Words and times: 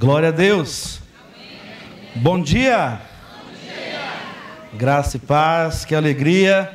Glória 0.00 0.30
a 0.30 0.32
Deus. 0.32 0.98
Bom 2.16 2.40
dia. 2.40 3.02
Graça 4.72 5.18
e 5.18 5.20
paz, 5.20 5.84
que 5.84 5.94
alegria 5.94 6.74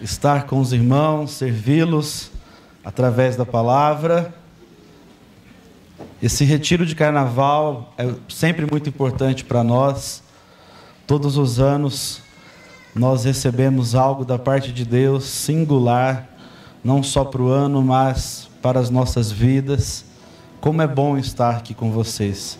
estar 0.00 0.46
com 0.46 0.60
os 0.60 0.72
irmãos, 0.72 1.32
servi-los 1.32 2.30
através 2.84 3.34
da 3.34 3.44
palavra. 3.44 4.32
Esse 6.22 6.44
retiro 6.44 6.86
de 6.86 6.94
carnaval 6.94 7.92
é 7.98 8.14
sempre 8.28 8.64
muito 8.64 8.88
importante 8.88 9.44
para 9.44 9.64
nós. 9.64 10.22
Todos 11.04 11.36
os 11.36 11.58
anos 11.58 12.22
nós 12.94 13.24
recebemos 13.24 13.96
algo 13.96 14.24
da 14.24 14.38
parte 14.38 14.72
de 14.72 14.84
Deus 14.84 15.24
singular, 15.24 16.28
não 16.84 17.02
só 17.02 17.24
para 17.24 17.42
o 17.42 17.48
ano, 17.48 17.82
mas 17.82 18.48
para 18.62 18.78
as 18.78 18.88
nossas 18.88 19.32
vidas. 19.32 20.06
Como 20.60 20.82
é 20.82 20.86
bom 20.88 21.16
estar 21.16 21.50
aqui 21.50 21.72
com 21.72 21.92
vocês. 21.92 22.58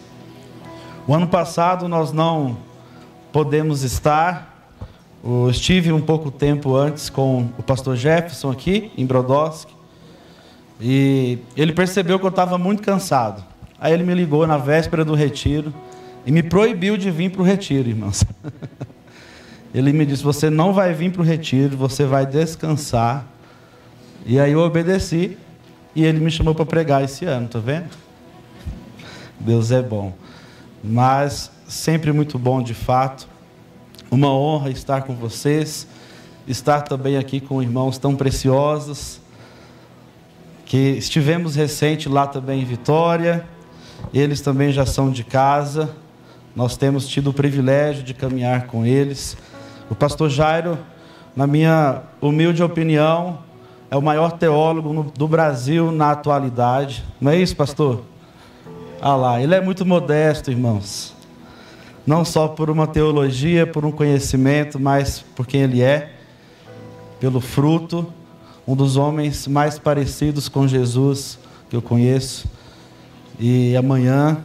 O 1.07 1.13
ano 1.13 1.27
passado 1.27 1.89
nós 1.89 2.13
não 2.13 2.57
podemos 3.33 3.83
estar. 3.83 4.71
Eu 5.25 5.51
estive 5.51 5.93
um 5.93 6.01
pouco 6.01 6.31
tempo 6.31 6.77
antes 6.77 7.11
com 7.11 7.49
o 7.59 7.63
pastor 7.63 7.97
Jefferson 7.97 8.53
aqui 8.53 8.93
em 8.97 9.05
Brodowski. 9.05 9.75
E 10.81 11.39
ele 11.57 11.73
percebeu 11.73 12.21
que 12.21 12.25
eu 12.25 12.31
estava 12.31 12.57
muito 12.57 12.85
cansado. 12.85 13.45
Aí 13.81 13.93
ele 13.93 14.05
me 14.05 14.15
ligou 14.15 14.47
na 14.47 14.57
véspera 14.57 15.05
do 15.05 15.15
retiro 15.15 15.75
e 16.25 16.31
me 16.31 16.43
proibiu 16.43 16.97
de 16.97 17.11
vir 17.11 17.33
para 17.33 17.43
o 17.43 17.45
retiro, 17.45 17.89
irmãos. 17.89 18.25
Ele 19.75 19.93
me 19.93 20.07
disse: 20.07 20.23
Você 20.23 20.49
não 20.49 20.73
vai 20.73 20.95
vir 20.95 21.13
para 21.13 21.21
o 21.21 21.25
retiro, 21.25 21.77
você 21.77 22.05
vai 22.05 22.25
descansar. 22.25 23.27
E 24.25 24.41
aí 24.41 24.53
eu 24.53 24.61
obedeci 24.61 25.37
e 25.95 26.05
ele 26.05 26.21
me 26.21 26.31
chamou 26.31 26.55
para 26.55 26.67
pregar 26.67 27.03
esse 27.03 27.25
ano, 27.25 27.49
tá 27.49 27.59
vendo? 27.59 27.89
Deus 29.41 29.71
é 29.71 29.83
bom. 29.83 30.13
Mas 30.83 31.51
sempre 31.67 32.13
muito 32.13 32.39
bom 32.39 32.63
de 32.63 32.75
fato. 32.75 33.29
Uma 34.11 34.33
honra 34.33 34.71
estar 34.71 35.03
com 35.03 35.15
vocês, 35.15 35.87
estar 36.47 36.83
também 36.83 37.17
aqui 37.17 37.41
com 37.41 37.63
irmãos 37.63 37.99
tão 37.99 38.17
preciosos, 38.17 39.21
que 40.65 40.77
estivemos 40.77 41.55
recente 41.55 42.09
lá 42.09 42.27
também 42.27 42.63
em 42.63 42.65
Vitória, 42.65 43.47
eles 44.13 44.41
também 44.41 44.73
já 44.73 44.87
são 44.87 45.11
de 45.11 45.25
casa, 45.25 45.95
nós 46.55 46.77
temos 46.77 47.07
tido 47.07 47.31
o 47.31 47.33
privilégio 47.33 48.03
de 48.03 48.15
caminhar 48.15 48.67
com 48.67 48.85
eles. 48.85 49.37
O 49.91 49.95
pastor 49.95 50.29
Jairo, 50.29 50.79
na 51.37 51.47
minha 51.47 52.03
humilde 52.21 52.63
opinião, 52.63 53.39
é 53.91 53.97
o 53.97 54.03
maior 54.03 54.33
teólogo 54.33 55.11
do 55.17 55.27
Brasil 55.27 55.91
na 55.91 56.11
atualidade. 56.11 57.05
Não 57.21 57.31
é 57.31 57.39
isso, 57.39 57.57
pastor? 57.57 58.03
Ah 59.01 59.17
lá, 59.17 59.41
ele 59.41 59.55
é 59.55 59.61
muito 59.61 59.87
modesto, 59.87 60.51
irmãos. 60.51 61.15
Não 62.07 62.25
só 62.25 62.49
por 62.49 62.69
uma 62.71 62.87
teologia, 62.87 63.67
por 63.67 63.85
um 63.85 63.93
conhecimento, 63.93 64.79
mas 64.79 65.25
por 65.35 65.47
quem 65.47 65.63
ele 65.63 65.83
é, 65.83 66.13
pelo 67.21 67.41
fruto, 67.41 68.07
um 68.67 68.75
dos 68.75 68.97
homens 68.97 69.47
mais 69.47 69.79
parecidos 69.79 70.49
com 70.49 70.67
Jesus 70.67 71.39
que 71.71 71.77
eu 71.77 71.83
conheço. 71.83 72.47
E 73.39 73.77
amanhã 73.77 74.45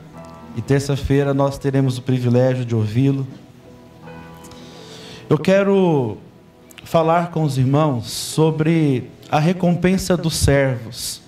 e 0.55 0.61
terça-feira 0.61 1.33
nós 1.33 1.57
teremos 1.57 1.97
o 1.97 2.01
privilégio 2.01 2.63
de 2.63 2.75
ouvi-lo. 2.75 3.27
Eu 5.29 5.37
quero 5.37 6.17
falar 6.83 7.31
com 7.31 7.43
os 7.43 7.57
irmãos 7.57 8.09
sobre 8.11 9.09
a 9.33 9.39
recompensa 9.39 10.15
dos 10.15 10.35
servos. 10.35 11.19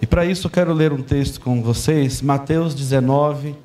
E 0.00 0.06
para 0.06 0.24
isso 0.24 0.46
eu 0.46 0.50
quero 0.52 0.72
ler 0.72 0.92
um 0.92 1.02
texto 1.02 1.40
com 1.40 1.60
vocês, 1.60 2.22
Mateus 2.22 2.72
19, 2.72 3.56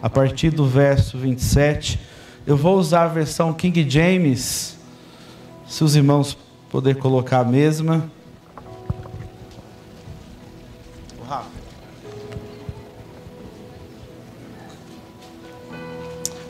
a 0.00 0.08
partir 0.08 0.48
do 0.48 0.66
verso 0.66 1.18
27. 1.18 2.00
Eu 2.46 2.56
vou 2.56 2.78
usar 2.78 3.04
a 3.04 3.08
versão 3.08 3.52
King 3.52 3.86
James, 3.86 4.78
se 5.68 5.84
os 5.84 5.94
irmãos 5.94 6.38
puder 6.70 6.96
colocar 6.96 7.40
a 7.40 7.44
mesma. 7.44 8.10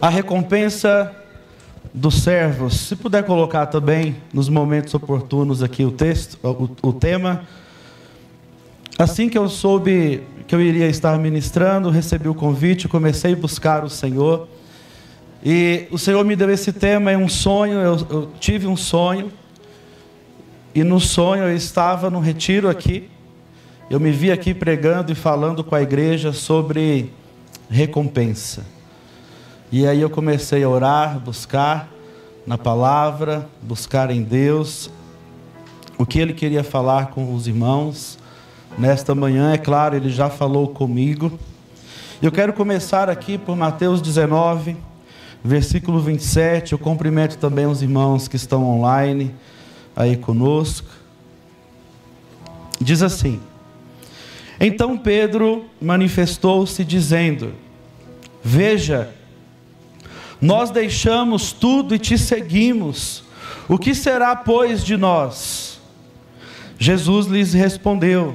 A 0.01 0.09
recompensa 0.09 1.13
dos 1.93 2.23
servos. 2.23 2.81
Se 2.81 2.97
puder 2.97 3.25
colocar 3.25 3.67
também 3.67 4.17
nos 4.33 4.49
momentos 4.49 4.95
oportunos 4.95 5.63
aqui 5.63 5.85
o 5.85 5.91
texto, 5.91 6.39
o, 6.43 6.89
o 6.89 6.93
tema. 6.93 7.45
Assim 8.99 9.29
que 9.29 9.37
eu 9.37 9.49
soube 9.49 10.23
que 10.47 10.55
eu 10.55 10.61
iria 10.61 10.87
estar 10.89 11.19
ministrando, 11.19 11.91
recebi 11.91 12.29
o 12.29 12.35
convite, 12.35 12.89
comecei 12.89 13.33
a 13.33 13.37
buscar 13.37 13.85
o 13.85 13.91
Senhor. 13.91 14.49
E 15.45 15.87
o 15.91 15.99
Senhor 15.99 16.25
me 16.25 16.37
deu 16.37 16.51
esse 16.51 16.73
tema, 16.73 17.11
é 17.11 17.17
um 17.17 17.29
sonho, 17.29 17.79
eu, 17.79 18.07
eu 18.11 18.31
tive 18.39 18.67
um 18.67 18.77
sonho. 18.77 19.33
E 20.75 20.83
no 20.83 21.01
sonho 21.01 21.45
eu 21.45 21.55
estava 21.55 22.11
no 22.11 22.21
retiro 22.21 22.69
aqui. 22.69 23.09
Eu 23.91 24.01
me 24.01 24.11
vi 24.11 24.31
aqui 24.31 24.55
pregando 24.55 25.13
e 25.13 25.15
falando 25.15 25.63
com 25.63 25.75
a 25.75 25.83
igreja 25.83 26.33
sobre 26.33 27.13
recompensa. 27.69 28.65
E 29.73 29.87
aí 29.87 30.03
eu 30.03 30.11
comecei 30.11 30.63
a 30.63 30.69
orar, 30.69 31.19
buscar 31.19 31.89
na 32.47 32.59
palavra, 32.59 33.49
buscar 33.63 34.11
em 34.11 34.23
Deus 34.23 34.91
o 35.97 36.05
que 36.05 36.19
ele 36.19 36.35
queria 36.35 36.63
falar 36.63 37.07
com 37.07 37.35
os 37.35 37.47
irmãos. 37.47 38.19
Nesta 38.77 39.15
manhã, 39.15 39.51
é 39.51 39.57
claro, 39.57 39.97
ele 39.97 40.11
já 40.11 40.29
falou 40.29 40.69
comigo. 40.69 41.39
Eu 42.21 42.31
quero 42.31 42.53
começar 42.53 43.09
aqui 43.09 43.39
por 43.39 43.57
Mateus 43.57 44.03
19, 44.03 44.77
versículo 45.43 46.01
27. 46.01 46.73
Eu 46.73 46.79
cumprimento 46.79 47.39
também 47.39 47.65
os 47.65 47.81
irmãos 47.81 48.29
que 48.29 48.37
estão 48.37 48.69
online 48.69 49.35
aí 49.97 50.19
conosco. 50.19 50.91
Diz 52.79 53.01
assim: 53.01 53.41
Então 54.61 54.99
Pedro 54.99 55.65
manifestou-se 55.81 56.85
dizendo: 56.85 57.55
Veja, 58.45 59.15
nós 60.43 60.71
deixamos 60.71 61.53
tudo 61.53 61.95
e 61.95 62.01
te 62.01 62.19
seguimos. 62.19 63.23
O 63.69 63.79
que 63.79 63.95
será, 63.95 64.35
pois, 64.35 64.85
de 64.85 64.97
nós? 64.97 65.81
Jesus 66.77 67.29
lhes 67.29 67.53
respondeu: 67.53 68.35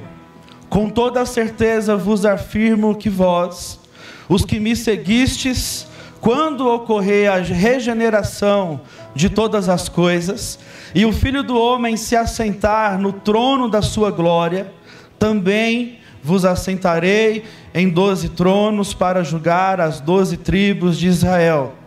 Com 0.70 0.88
toda 0.88 1.26
certeza 1.26 1.98
vos 1.98 2.24
afirmo 2.24 2.96
que 2.96 3.10
vós, 3.10 3.78
os 4.26 4.42
que 4.42 4.58
me 4.58 4.74
seguistes, 4.74 5.86
quando 6.18 6.66
ocorrer 6.66 7.30
a 7.30 7.36
regeneração 7.36 8.80
de 9.14 9.28
todas 9.28 9.68
as 9.68 9.90
coisas, 9.90 10.58
e 10.94 11.04
o 11.04 11.12
Filho 11.12 11.42
do 11.42 11.58
Homem 11.58 11.94
se 11.98 12.16
assentar 12.16 12.98
no 12.98 13.12
trono 13.12 13.68
da 13.68 13.82
sua 13.82 14.10
glória, 14.10 14.72
também 15.18 15.98
vos 16.22 16.46
assentarei 16.46 17.44
em 17.74 17.90
doze 17.90 18.30
tronos 18.30 18.94
para 18.94 19.22
julgar 19.22 19.78
as 19.78 20.00
doze 20.00 20.38
tribos 20.38 20.98
de 20.98 21.06
Israel 21.06 21.77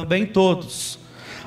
também 0.00 0.26
todos. 0.26 0.98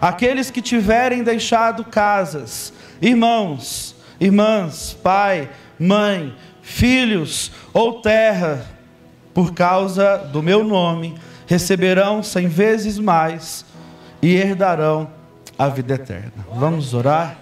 Aqueles 0.02 0.52
que 0.52 0.62
tiverem 0.62 1.24
deixado 1.24 1.84
casas, 1.86 2.74
irmãos, 3.02 3.96
irmãs, 4.20 4.98
pai, 5.02 5.50
mãe, 5.80 6.36
filhos 6.62 7.52
ou 7.74 8.02
terra, 8.02 8.66
por 9.34 9.54
causa 9.54 10.18
do 10.18 10.44
meu 10.44 10.64
nome, 10.64 11.16
receberão 11.48 12.22
cem 12.22 12.48
vezes 12.48 13.00
mais 13.00 13.66
e 14.22 14.36
herdarão 14.36 15.10
a 15.58 15.68
vida 15.68 15.96
eterna. 15.96 16.46
Vamos 16.54 16.94
orar? 16.94 17.38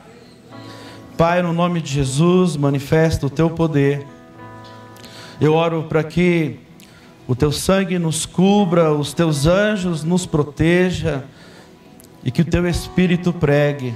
Pai, 1.17 1.41
no 1.41 1.53
nome 1.53 1.81
de 1.81 1.93
Jesus, 1.93 2.55
manifesta 2.55 3.25
o 3.25 3.29
teu 3.29 3.49
poder. 3.49 4.05
Eu 5.39 5.53
oro 5.53 5.83
para 5.83 6.03
que 6.03 6.59
o 7.31 7.35
teu 7.35 7.49
sangue 7.49 7.97
nos 7.97 8.25
cubra, 8.25 8.93
os 8.93 9.13
teus 9.13 9.45
anjos 9.45 10.03
nos 10.03 10.25
proteja 10.25 11.23
e 12.25 12.29
que 12.29 12.41
o 12.41 12.45
teu 12.45 12.67
Espírito 12.67 13.31
pregue. 13.31 13.93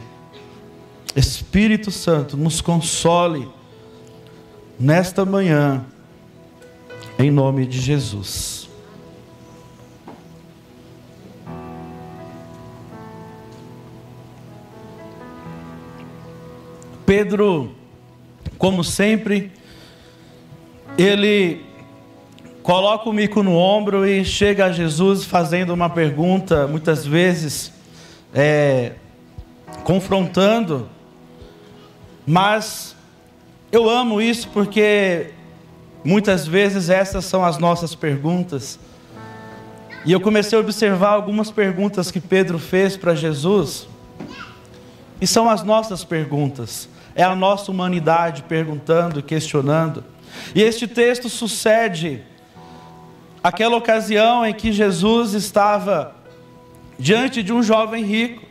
Espírito 1.13 1.91
Santo, 1.91 2.37
nos 2.37 2.61
console 2.61 3.45
nesta 4.79 5.25
manhã, 5.25 5.85
em 7.19 7.29
nome 7.29 7.65
de 7.65 7.81
Jesus. 7.81 8.69
Pedro, 17.05 17.75
como 18.57 18.81
sempre, 18.81 19.51
ele 20.97 21.74
coloca 22.65 23.09
o 23.09 23.13
mico 23.13 23.41
no 23.41 23.55
ombro 23.55 24.05
e 24.05 24.25
chega 24.25 24.65
a 24.65 24.71
Jesus 24.71 25.23
fazendo 25.23 25.73
uma 25.73 25.89
pergunta, 25.89 26.67
muitas 26.67 27.05
vezes 27.05 27.71
é, 28.33 28.93
confrontando, 29.83 30.89
mas 32.27 32.95
eu 33.71 33.89
amo 33.89 34.21
isso 34.21 34.49
porque 34.49 35.31
Muitas 36.05 36.45
vezes 36.45 36.91
essas 36.91 37.25
são 37.25 37.43
as 37.43 37.57
nossas 37.57 37.95
perguntas. 37.95 38.79
E 40.05 40.11
eu 40.11 40.21
comecei 40.21 40.55
a 40.55 40.61
observar 40.61 41.09
algumas 41.09 41.49
perguntas 41.49 42.11
que 42.11 42.21
Pedro 42.21 42.59
fez 42.59 42.95
para 42.95 43.15
Jesus. 43.15 43.87
E 45.19 45.25
são 45.25 45.49
as 45.49 45.63
nossas 45.63 46.03
perguntas. 46.03 46.87
É 47.15 47.23
a 47.23 47.35
nossa 47.35 47.71
humanidade 47.71 48.43
perguntando 48.43 49.23
questionando. 49.23 50.03
E 50.53 50.61
este 50.61 50.87
texto 50.87 51.27
sucede 51.27 52.21
aquela 53.45 53.77
ocasião 53.77 54.43
em 54.43 54.55
que 54.55 54.71
Jesus 54.71 55.33
estava 55.33 56.15
diante 56.97 57.43
de 57.43 57.53
um 57.53 57.61
jovem 57.61 58.03
rico. 58.03 58.41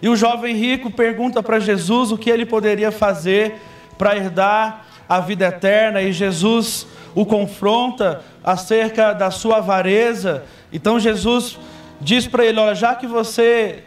E 0.00 0.08
o 0.08 0.16
jovem 0.16 0.56
rico 0.56 0.90
pergunta 0.90 1.42
para 1.42 1.60
Jesus 1.60 2.10
o 2.10 2.16
que 2.16 2.30
ele 2.30 2.46
poderia 2.46 2.90
fazer 2.90 3.60
para 3.98 4.16
herdar 4.16 4.86
a 5.06 5.20
vida 5.20 5.44
eterna, 5.48 6.00
e 6.00 6.10
Jesus 6.10 6.86
o 7.14 7.26
confronta 7.26 8.22
acerca 8.42 9.12
da 9.12 9.30
sua 9.30 9.58
avareza. 9.58 10.44
Então 10.72 10.98
Jesus 10.98 11.58
diz 12.00 12.26
para 12.26 12.46
ele: 12.46 12.58
Olha, 12.58 12.74
já 12.74 12.94
que 12.94 13.06
você 13.06 13.84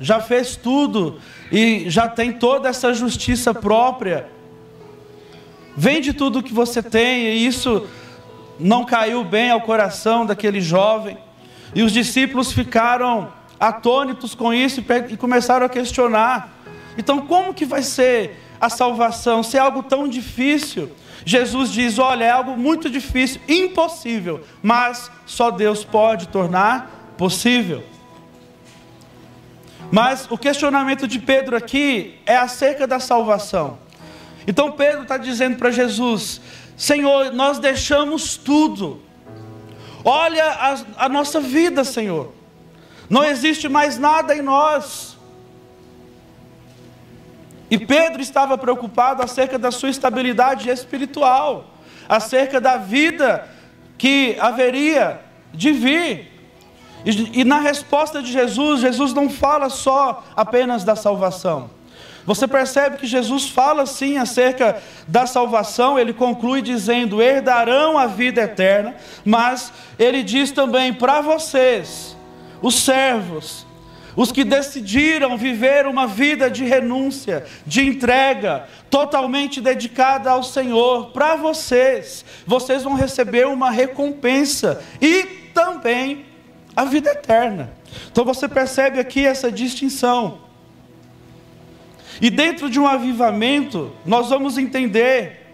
já 0.00 0.18
fez 0.20 0.56
tudo 0.56 1.20
e 1.52 1.88
já 1.88 2.08
tem 2.08 2.32
toda 2.32 2.68
essa 2.68 2.92
justiça 2.92 3.54
própria, 3.54 4.26
vende 5.76 6.12
tudo 6.12 6.40
o 6.40 6.42
que 6.42 6.52
você 6.52 6.82
tem, 6.82 7.26
e 7.26 7.46
isso 7.46 7.86
não 8.58 8.84
caiu 8.84 9.24
bem 9.24 9.50
ao 9.50 9.60
coração 9.60 10.24
daquele 10.24 10.60
jovem. 10.60 11.18
E 11.74 11.82
os 11.82 11.92
discípulos 11.92 12.52
ficaram 12.52 13.32
atônitos 13.58 14.34
com 14.34 14.52
isso 14.52 14.82
e 15.10 15.16
começaram 15.16 15.66
a 15.66 15.68
questionar. 15.68 16.52
Então, 16.96 17.26
como 17.26 17.54
que 17.54 17.64
vai 17.64 17.82
ser 17.82 18.38
a 18.64 18.70
salvação, 18.70 19.42
se 19.42 19.56
é 19.56 19.60
algo 19.60 19.82
tão 19.82 20.08
difícil. 20.08 20.90
Jesus 21.24 21.70
diz: 21.70 21.98
olha, 21.98 22.24
é 22.24 22.30
algo 22.30 22.56
muito 22.56 22.88
difícil, 22.88 23.40
impossível, 23.48 24.42
mas 24.62 25.10
só 25.26 25.50
Deus 25.50 25.84
pode 25.84 26.28
tornar 26.28 27.14
possível. 27.16 27.82
Mas 29.90 30.26
o 30.30 30.38
questionamento 30.38 31.06
de 31.06 31.18
Pedro 31.18 31.56
aqui 31.56 32.18
é 32.26 32.36
acerca 32.36 32.86
da 32.86 32.98
salvação. 32.98 33.78
Então 34.46 34.72
Pedro 34.72 35.02
está 35.02 35.16
dizendo 35.16 35.56
para 35.56 35.70
Jesus: 35.70 36.40
Senhor, 36.76 37.32
nós 37.32 37.58
deixamos 37.58 38.36
tudo. 38.36 39.00
Olha 40.04 40.44
a, 40.44 41.04
a 41.06 41.08
nossa 41.08 41.40
vida, 41.40 41.84
Senhor. 41.84 42.32
Não 43.08 43.24
existe 43.24 43.68
mais 43.68 43.98
nada 43.98 44.36
em 44.36 44.42
nós. 44.42 45.16
E 47.70 47.78
Pedro 47.78 48.20
estava 48.20 48.58
preocupado 48.58 49.22
acerca 49.22 49.58
da 49.58 49.70
sua 49.70 49.88
estabilidade 49.88 50.68
espiritual, 50.68 51.70
acerca 52.08 52.60
da 52.60 52.76
vida 52.76 53.48
que 53.96 54.36
haveria 54.38 55.20
de 55.52 55.72
vir. 55.72 56.32
E, 57.04 57.40
e, 57.40 57.44
na 57.44 57.60
resposta 57.60 58.22
de 58.22 58.32
Jesus, 58.32 58.80
Jesus 58.80 59.12
não 59.12 59.28
fala 59.28 59.68
só 59.68 60.24
apenas 60.34 60.84
da 60.84 60.96
salvação. 60.96 61.70
Você 62.26 62.48
percebe 62.48 62.96
que 62.96 63.06
Jesus 63.06 63.48
fala 63.48 63.84
sim 63.84 64.16
acerca 64.16 64.82
da 65.06 65.26
salvação, 65.26 65.98
ele 65.98 66.12
conclui 66.12 66.62
dizendo: 66.62 67.20
herdarão 67.20 67.98
a 67.98 68.06
vida 68.06 68.42
eterna, 68.42 68.94
mas 69.24 69.72
ele 69.98 70.22
diz 70.22 70.50
também 70.50 70.92
para 70.92 71.20
vocês, 71.20 72.16
os 72.62 72.76
servos, 72.76 73.66
os 74.16 74.32
que 74.32 74.42
decidiram 74.42 75.36
viver 75.36 75.86
uma 75.86 76.06
vida 76.06 76.50
de 76.50 76.64
renúncia, 76.64 77.44
de 77.66 77.86
entrega, 77.86 78.66
totalmente 78.88 79.60
dedicada 79.60 80.30
ao 80.30 80.42
Senhor, 80.42 81.10
para 81.10 81.36
vocês, 81.36 82.24
vocês 82.46 82.84
vão 82.84 82.94
receber 82.94 83.46
uma 83.46 83.70
recompensa 83.70 84.82
e 85.00 85.24
também 85.52 86.24
a 86.74 86.84
vida 86.84 87.10
eterna. 87.10 87.70
Então 88.10 88.24
você 88.24 88.48
percebe 88.48 88.98
aqui 88.98 89.26
essa 89.26 89.52
distinção. 89.52 90.43
E 92.20 92.30
dentro 92.30 92.70
de 92.70 92.78
um 92.78 92.86
avivamento, 92.86 93.92
nós 94.04 94.28
vamos 94.28 94.56
entender 94.56 95.44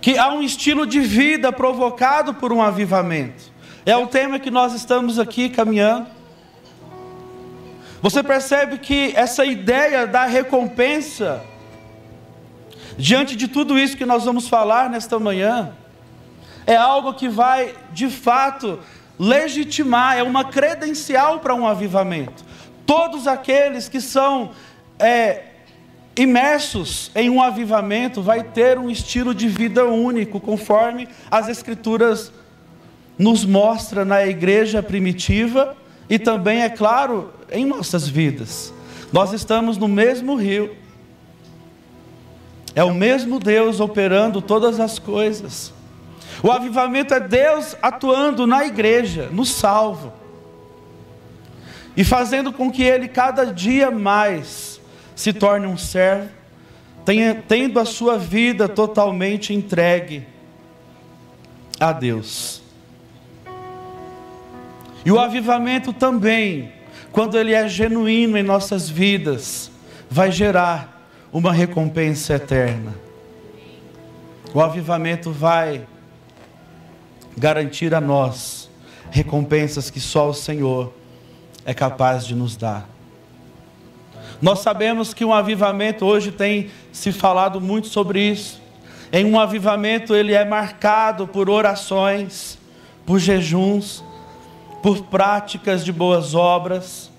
que 0.00 0.16
há 0.16 0.28
um 0.28 0.42
estilo 0.42 0.86
de 0.86 1.00
vida 1.00 1.52
provocado 1.52 2.34
por 2.34 2.52
um 2.52 2.62
avivamento. 2.62 3.52
É 3.84 3.96
o 3.96 4.06
tema 4.06 4.38
que 4.38 4.50
nós 4.50 4.72
estamos 4.72 5.18
aqui 5.18 5.48
caminhando. 5.48 6.06
Você 8.00 8.22
percebe 8.22 8.78
que 8.78 9.12
essa 9.16 9.44
ideia 9.44 10.06
da 10.06 10.26
recompensa, 10.26 11.42
diante 12.96 13.34
de 13.34 13.48
tudo 13.48 13.76
isso 13.76 13.96
que 13.96 14.06
nós 14.06 14.24
vamos 14.24 14.46
falar 14.46 14.88
nesta 14.88 15.18
manhã, 15.18 15.72
é 16.66 16.76
algo 16.76 17.14
que 17.14 17.28
vai, 17.28 17.74
de 17.92 18.08
fato, 18.08 18.78
legitimar, 19.18 20.16
é 20.16 20.22
uma 20.22 20.44
credencial 20.44 21.40
para 21.40 21.52
um 21.52 21.66
avivamento. 21.66 22.44
Todos 22.86 23.26
aqueles 23.26 23.88
que 23.88 24.00
são 24.00 24.52
é, 24.98 25.42
imersos 26.16 27.10
em 27.14 27.28
um 27.28 27.42
avivamento 27.42 28.22
vai 28.22 28.42
ter 28.42 28.78
um 28.78 28.88
estilo 28.88 29.34
de 29.34 29.48
vida 29.48 29.84
único, 29.84 30.40
conforme 30.40 31.08
as 31.30 31.48
Escrituras 31.48 32.32
nos 33.18 33.44
mostra 33.44 34.04
na 34.04 34.24
igreja 34.26 34.82
primitiva 34.82 35.76
e 36.08 36.18
também, 36.18 36.62
é 36.62 36.68
claro, 36.68 37.32
em 37.50 37.64
nossas 37.64 38.06
vidas. 38.06 38.72
Nós 39.12 39.32
estamos 39.32 39.76
no 39.76 39.88
mesmo 39.88 40.36
rio. 40.36 40.76
É 42.74 42.84
o 42.84 42.94
mesmo 42.94 43.38
Deus 43.40 43.80
operando 43.80 44.40
todas 44.40 44.78
as 44.78 44.98
coisas. 44.98 45.72
O 46.42 46.50
avivamento 46.52 47.14
é 47.14 47.20
Deus 47.20 47.74
atuando 47.80 48.46
na 48.46 48.66
igreja, 48.66 49.28
no 49.32 49.44
salvo, 49.44 50.12
e 51.96 52.04
fazendo 52.04 52.52
com 52.52 52.70
que 52.70 52.82
ele 52.82 53.08
cada 53.08 53.46
dia 53.46 53.90
mais 53.90 54.80
se 55.14 55.32
torne 55.32 55.66
um 55.66 55.78
servo, 55.78 56.28
tenha, 57.04 57.34
tendo 57.34 57.80
a 57.80 57.84
sua 57.84 58.18
vida 58.18 58.68
totalmente 58.68 59.54
entregue 59.54 60.26
a 61.80 61.92
Deus. 61.92 62.62
E 65.04 65.10
o 65.10 65.18
avivamento 65.18 65.92
também, 65.92 66.72
quando 67.12 67.38
ele 67.38 67.54
é 67.54 67.68
genuíno 67.68 68.36
em 68.36 68.42
nossas 68.42 68.90
vidas, 68.90 69.70
vai 70.10 70.30
gerar 70.32 71.08
uma 71.32 71.52
recompensa 71.52 72.34
eterna. 72.34 72.94
O 74.52 74.60
avivamento 74.60 75.30
vai 75.30 75.86
garantir 77.36 77.94
a 77.94 78.00
nós 78.00 78.68
recompensas 79.10 79.90
que 79.90 80.00
só 80.00 80.30
o 80.30 80.34
Senhor 80.34 80.92
é 81.66 81.74
capaz 81.74 82.24
de 82.24 82.34
nos 82.34 82.56
dar. 82.56 82.88
Nós 84.40 84.60
sabemos 84.60 85.12
que 85.12 85.24
um 85.24 85.34
avivamento 85.34 86.06
hoje 86.06 86.30
tem 86.30 86.70
se 86.92 87.10
falado 87.10 87.60
muito 87.60 87.88
sobre 87.88 88.20
isso. 88.20 88.62
Em 89.12 89.24
um 89.24 89.38
avivamento 89.38 90.14
ele 90.14 90.32
é 90.32 90.44
marcado 90.44 91.26
por 91.26 91.50
orações, 91.50 92.56
por 93.04 93.18
jejuns, 93.18 94.04
por 94.80 95.02
práticas 95.06 95.84
de 95.84 95.92
boas 95.92 96.34
obras. 96.34 97.10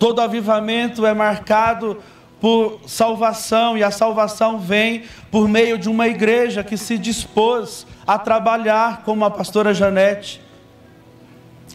Todo 0.00 0.20
avivamento 0.20 1.06
é 1.06 1.14
marcado 1.14 2.02
por 2.40 2.80
salvação, 2.86 3.78
e 3.78 3.82
a 3.82 3.90
salvação 3.90 4.58
vem 4.58 5.04
por 5.30 5.48
meio 5.48 5.78
de 5.78 5.88
uma 5.88 6.08
igreja 6.08 6.62
que 6.62 6.76
se 6.76 6.98
dispôs 6.98 7.86
a 8.06 8.18
trabalhar, 8.18 9.02
como 9.04 9.24
a 9.24 9.30
pastora 9.30 9.72
Janete 9.72 10.40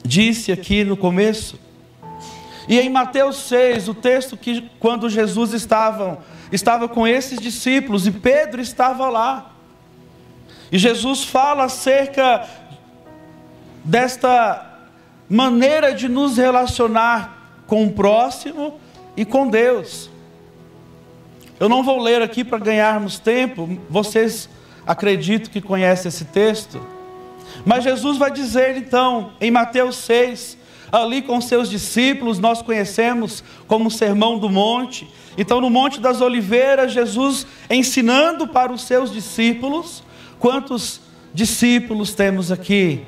disse 0.03 0.51
aqui 0.51 0.83
no 0.83 0.97
começo. 0.97 1.70
E 2.67 2.79
em 2.79 2.89
Mateus 2.89 3.37
6, 3.47 3.87
o 3.87 3.93
texto 3.93 4.37
que 4.37 4.69
quando 4.79 5.09
Jesus 5.09 5.53
estava, 5.53 6.19
estava 6.51 6.87
com 6.87 7.07
esses 7.07 7.39
discípulos 7.39 8.05
e 8.07 8.11
Pedro 8.11 8.61
estava 8.61 9.09
lá. 9.09 9.51
E 10.71 10.77
Jesus 10.77 11.23
fala 11.23 11.65
acerca 11.65 12.47
desta 13.83 14.67
maneira 15.29 15.93
de 15.93 16.07
nos 16.07 16.37
relacionar 16.37 17.61
com 17.65 17.85
o 17.85 17.91
próximo 17.91 18.79
e 19.15 19.25
com 19.25 19.47
Deus. 19.47 20.09
Eu 21.59 21.69
não 21.69 21.83
vou 21.83 22.01
ler 22.01 22.21
aqui 22.21 22.43
para 22.43 22.57
ganharmos 22.57 23.19
tempo, 23.19 23.79
vocês 23.89 24.49
acredito 24.85 25.49
que 25.49 25.61
conhecem 25.61 26.09
esse 26.09 26.25
texto. 26.25 26.81
Mas 27.65 27.83
Jesus 27.83 28.17
vai 28.17 28.31
dizer 28.31 28.77
então, 28.77 29.33
em 29.39 29.51
Mateus 29.51 29.97
6, 29.97 30.57
ali 30.91 31.21
com 31.21 31.39
seus 31.39 31.69
discípulos, 31.69 32.39
nós 32.39 32.61
conhecemos 32.61 33.43
como 33.67 33.87
o 33.87 33.91
Sermão 33.91 34.37
do 34.37 34.49
Monte. 34.49 35.09
Então, 35.37 35.61
no 35.61 35.69
Monte 35.69 35.99
das 35.99 36.21
Oliveiras, 36.21 36.91
Jesus 36.91 37.47
ensinando 37.69 38.47
para 38.47 38.71
os 38.71 38.83
seus 38.83 39.11
discípulos. 39.11 40.03
Quantos 40.39 40.99
discípulos 41.33 42.13
temos 42.13 42.51
aqui? 42.51 43.03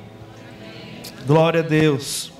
Glória 1.25 1.61
a 1.61 1.63
Deus. 1.63 2.33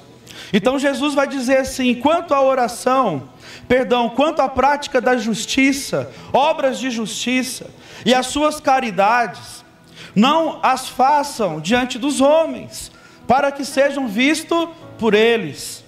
Então 0.53 0.77
Jesus 0.77 1.15
vai 1.15 1.27
dizer 1.27 1.57
assim: 1.57 1.95
quanto 1.95 2.33
à 2.33 2.41
oração, 2.41 3.29
perdão, 3.67 4.07
quanto 4.09 4.41
à 4.41 4.47
prática 4.47 5.01
da 5.01 5.17
justiça, 5.17 6.11
obras 6.31 6.79
de 6.79 6.91
justiça 6.91 7.71
e 8.05 8.13
as 8.13 8.27
suas 8.27 8.59
caridades, 8.59 9.65
não 10.13 10.59
as 10.61 10.87
façam 10.87 11.59
diante 11.59 11.97
dos 11.97 12.21
homens, 12.21 12.91
para 13.27 13.51
que 13.51 13.65
sejam 13.65 14.07
vistos 14.07 14.69
por 14.97 15.13
eles. 15.13 15.83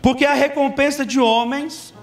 Porque 0.00 0.26
a 0.26 0.34
recompensa 0.34 1.04
de 1.04 1.18
homens 1.18 1.94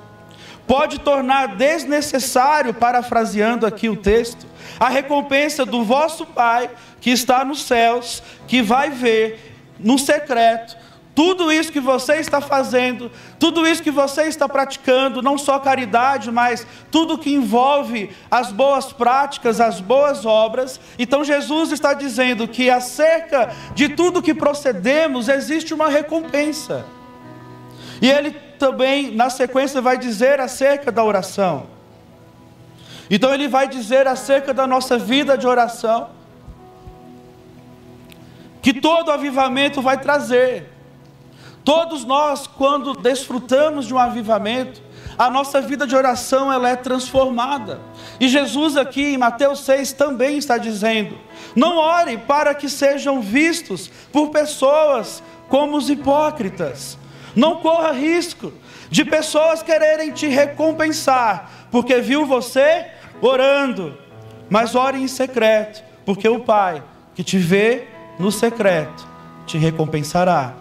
pode 0.66 1.00
tornar 1.00 1.56
desnecessário, 1.56 2.74
parafraseando 2.74 3.66
aqui 3.66 3.90
o 3.90 3.96
texto, 3.96 4.46
a 4.80 4.90
recompensa 4.90 5.66
do 5.66 5.84
vosso 5.84 6.26
Pai 6.26 6.70
que 7.00 7.10
está 7.10 7.44
nos 7.44 7.64
céus, 7.64 8.24
que 8.48 8.62
vai 8.62 8.90
ver 8.90 9.54
no 9.80 9.98
secreto 9.98 10.78
tudo 11.14 11.52
isso 11.52 11.72
que 11.72 11.80
você 11.80 12.16
está 12.16 12.40
fazendo, 12.40 13.12
tudo 13.38 13.68
isso 13.68 13.84
que 13.84 13.92
você 13.92 14.24
está 14.24 14.48
praticando, 14.48 15.22
não 15.22 15.38
só 15.38 15.60
caridade, 15.60 16.32
mas 16.32 16.66
tudo 16.90 17.18
que 17.18 17.34
envolve 17.34 18.12
as 18.30 18.52
boas 18.52 18.94
práticas, 18.94 19.60
as 19.60 19.82
boas 19.82 20.26
obras. 20.26 20.80
Então 20.98 21.24
Jesus 21.24 21.72
está 21.74 21.94
dizendo 21.94 22.48
que 22.48 22.70
acerca 22.70 23.52
de 23.76 23.90
tudo 23.90 24.22
que 24.22 24.34
procedemos 24.34 25.28
existe 25.28 25.74
uma 25.74 25.90
recompensa. 25.90 26.86
E 28.02 28.10
ele 28.10 28.32
também, 28.58 29.12
na 29.12 29.30
sequência, 29.30 29.82
vai 29.82 29.98
dizer 29.98 30.40
acerca 30.40 30.92
da 30.92 31.04
oração. 31.04 31.68
Então 33.10 33.34
ele 33.34 33.50
vai 33.50 33.68
dizer 33.68 34.08
acerca 34.08 34.54
da 34.54 34.66
nossa 34.66 34.98
vida 34.98 35.38
de 35.38 35.46
oração, 35.46 36.10
que 38.62 38.74
todo 38.74 39.12
avivamento 39.12 39.82
vai 39.82 40.00
trazer. 40.00 40.81
Todos 41.64 42.04
nós, 42.04 42.48
quando 42.48 42.94
desfrutamos 42.94 43.86
de 43.86 43.94
um 43.94 44.00
avivamento, 44.00 44.82
a 45.18 45.30
nossa 45.30 45.62
vida 45.62 45.86
de 45.86 45.96
oração 45.96 46.52
ela 46.52 46.70
é 46.70 46.76
transformada. 46.76 47.80
E 48.20 48.28
Jesus 48.28 48.76
aqui 48.78 49.14
em 49.14 49.18
Mateus 49.18 49.60
6 49.62 49.94
também 49.94 50.38
está 50.38 50.58
dizendo: 50.58 51.18
não 51.56 51.78
ore 51.78 52.18
para 52.18 52.54
que 52.56 52.68
sejam 52.68 53.22
vistos 53.22 53.92
por 54.12 54.30
pessoas 54.30 55.22
como 55.50 55.78
os 55.78 55.90
hipócritas. 55.90 56.98
Não 57.36 57.58
corra 57.58 57.92
risco 57.92 58.52
de 58.90 59.06
pessoas 59.06 59.64
quererem 59.64 60.12
te 60.12 60.28
recompensar, 60.28 61.50
porque 61.72 62.02
viu 62.02 62.26
você 62.26 62.88
orando. 63.22 63.98
Mas 64.50 64.76
ore 64.76 64.98
em 64.98 65.08
secreto, 65.08 65.82
porque 66.06 66.28
o 66.28 66.42
Pai 66.42 66.84
que 67.16 67.24
te 67.24 67.38
vê 67.38 67.88
no 68.20 68.32
secreto 68.32 69.08
te 69.46 69.58
recompensará. 69.58 70.61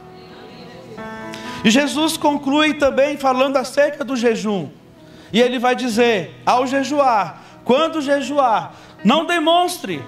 E 1.64 1.70
Jesus 1.70 2.16
conclui 2.16 2.74
também 2.74 3.16
falando 3.16 3.56
acerca 3.56 4.04
do 4.04 4.16
jejum. 4.16 4.68
E 5.32 5.40
ele 5.40 5.58
vai 5.58 5.74
dizer: 5.74 6.34
ao 6.44 6.66
jejuar, 6.66 7.42
quando 7.64 8.00
jejuar, 8.00 8.72
não 9.04 9.24
demonstre, 9.24 10.02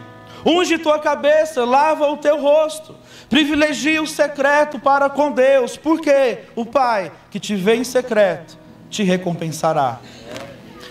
unge 0.44 0.78
tua 0.78 0.98
cabeça, 0.98 1.64
lava 1.64 2.08
o 2.08 2.16
teu 2.16 2.40
rosto, 2.40 2.96
privilegia 3.28 4.02
o 4.02 4.06
secreto 4.06 4.78
para 4.78 5.08
com 5.08 5.30
Deus, 5.30 5.76
porque 5.76 6.40
o 6.56 6.64
Pai 6.64 7.12
que 7.30 7.38
te 7.38 7.54
vê 7.54 7.76
em 7.76 7.84
secreto 7.84 8.58
te 8.90 9.02
recompensará. 9.02 10.00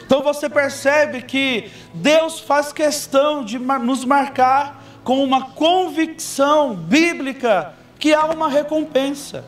Então 0.06 0.22
você 0.22 0.50
percebe 0.50 1.22
que 1.22 1.72
Deus 1.94 2.40
faz 2.40 2.74
questão 2.74 3.46
de 3.46 3.58
nos 3.58 4.04
marcar 4.04 4.84
com 5.04 5.24
uma 5.24 5.52
convicção 5.52 6.76
bíblica 6.76 7.74
que 7.98 8.14
há 8.14 8.26
uma 8.26 8.50
recompensa. 8.50 9.46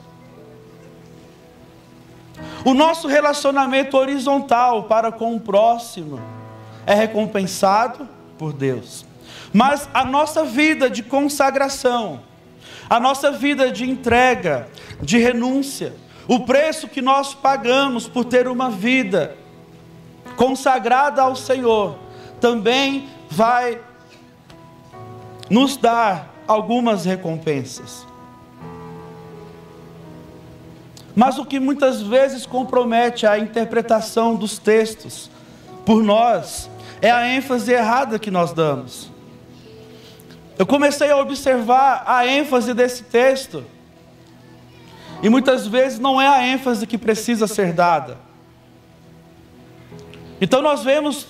O 2.65 2.73
nosso 2.73 3.07
relacionamento 3.07 3.97
horizontal 3.97 4.83
para 4.83 5.12
com 5.12 5.35
o 5.35 5.39
próximo 5.39 6.19
é 6.85 6.93
recompensado 6.93 8.07
por 8.38 8.53
Deus. 8.53 9.05
Mas 9.51 9.89
a 9.93 10.03
nossa 10.03 10.43
vida 10.43 10.89
de 10.89 11.03
consagração, 11.03 12.21
a 12.89 13.00
nossa 13.00 13.31
vida 13.31 13.71
de 13.71 13.89
entrega, 13.89 14.67
de 15.01 15.17
renúncia, 15.17 15.93
o 16.27 16.39
preço 16.41 16.88
que 16.88 17.01
nós 17.01 17.33
pagamos 17.33 18.07
por 18.07 18.25
ter 18.25 18.47
uma 18.47 18.69
vida 18.69 19.35
consagrada 20.35 21.21
ao 21.21 21.35
Senhor, 21.35 21.97
também 22.39 23.09
vai 23.29 23.79
nos 25.50 25.77
dar 25.77 26.33
algumas 26.47 27.05
recompensas. 27.05 28.12
Mas 31.15 31.38
o 31.38 31.46
que 31.46 31.60
muitas 31.60 32.01
vezes 32.01 32.46
compromete 32.46 33.27
a 33.27 33.38
interpretação 33.38 34.36
dos 34.36 34.58
textos 34.58 35.29
por 35.86 36.03
nós 36.03 36.70
é 37.01 37.12
a 37.12 37.27
ênfase 37.27 37.72
errada 37.72 38.17
que 38.17 38.32
nós 38.32 38.51
damos. 38.53 39.12
Eu 40.58 40.65
comecei 40.65 41.12
a 41.12 41.17
observar 41.17 42.03
a 42.05 42.25
ênfase 42.25 42.74
desse 42.74 43.03
texto, 43.03 43.65
e 45.22 45.29
muitas 45.29 45.67
vezes 45.67 46.00
não 46.00 46.22
é 46.22 46.27
a 46.27 46.46
ênfase 46.46 46.86
que 46.86 46.98
precisa 46.98 47.48
ser 47.48 47.74
dada. 47.74 48.17
Então 50.39 50.62
nós 50.62 50.84
vemos 50.84 51.27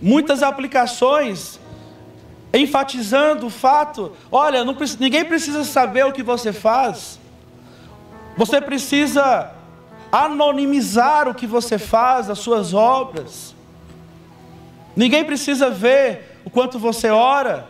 muitas 0.00 0.42
aplicações 0.42 1.58
enfatizando 2.52 3.46
o 3.46 3.50
fato: 3.50 4.12
olha, 4.30 4.64
não, 4.64 4.76
ninguém 5.00 5.24
precisa 5.24 5.64
saber 5.64 6.04
o 6.04 6.12
que 6.12 6.22
você 6.22 6.52
faz. 6.52 7.18
Você 8.36 8.60
precisa 8.60 9.52
anonimizar 10.10 11.28
o 11.28 11.34
que 11.34 11.46
você 11.46 11.78
faz, 11.78 12.28
as 12.30 12.38
suas 12.38 12.74
obras. 12.74 13.54
Ninguém 14.96 15.24
precisa 15.24 15.70
ver 15.70 16.40
o 16.44 16.50
quanto 16.50 16.78
você 16.78 17.10
ora. 17.10 17.68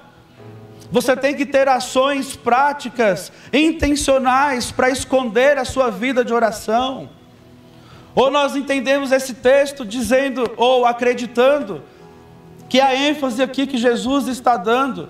Você 0.90 1.16
tem 1.16 1.34
que 1.34 1.46
ter 1.46 1.68
ações 1.68 2.36
práticas, 2.36 3.32
intencionais, 3.52 4.70
para 4.70 4.90
esconder 4.90 5.58
a 5.58 5.64
sua 5.64 5.90
vida 5.90 6.24
de 6.24 6.32
oração. 6.32 7.08
Ou 8.14 8.30
nós 8.30 8.54
entendemos 8.54 9.10
esse 9.10 9.34
texto 9.34 9.84
dizendo, 9.84 10.50
ou 10.56 10.86
acreditando, 10.86 11.82
que 12.68 12.80
a 12.80 12.94
ênfase 12.94 13.42
aqui 13.42 13.66
que 13.66 13.76
Jesus 13.76 14.28
está 14.28 14.56
dando 14.56 15.08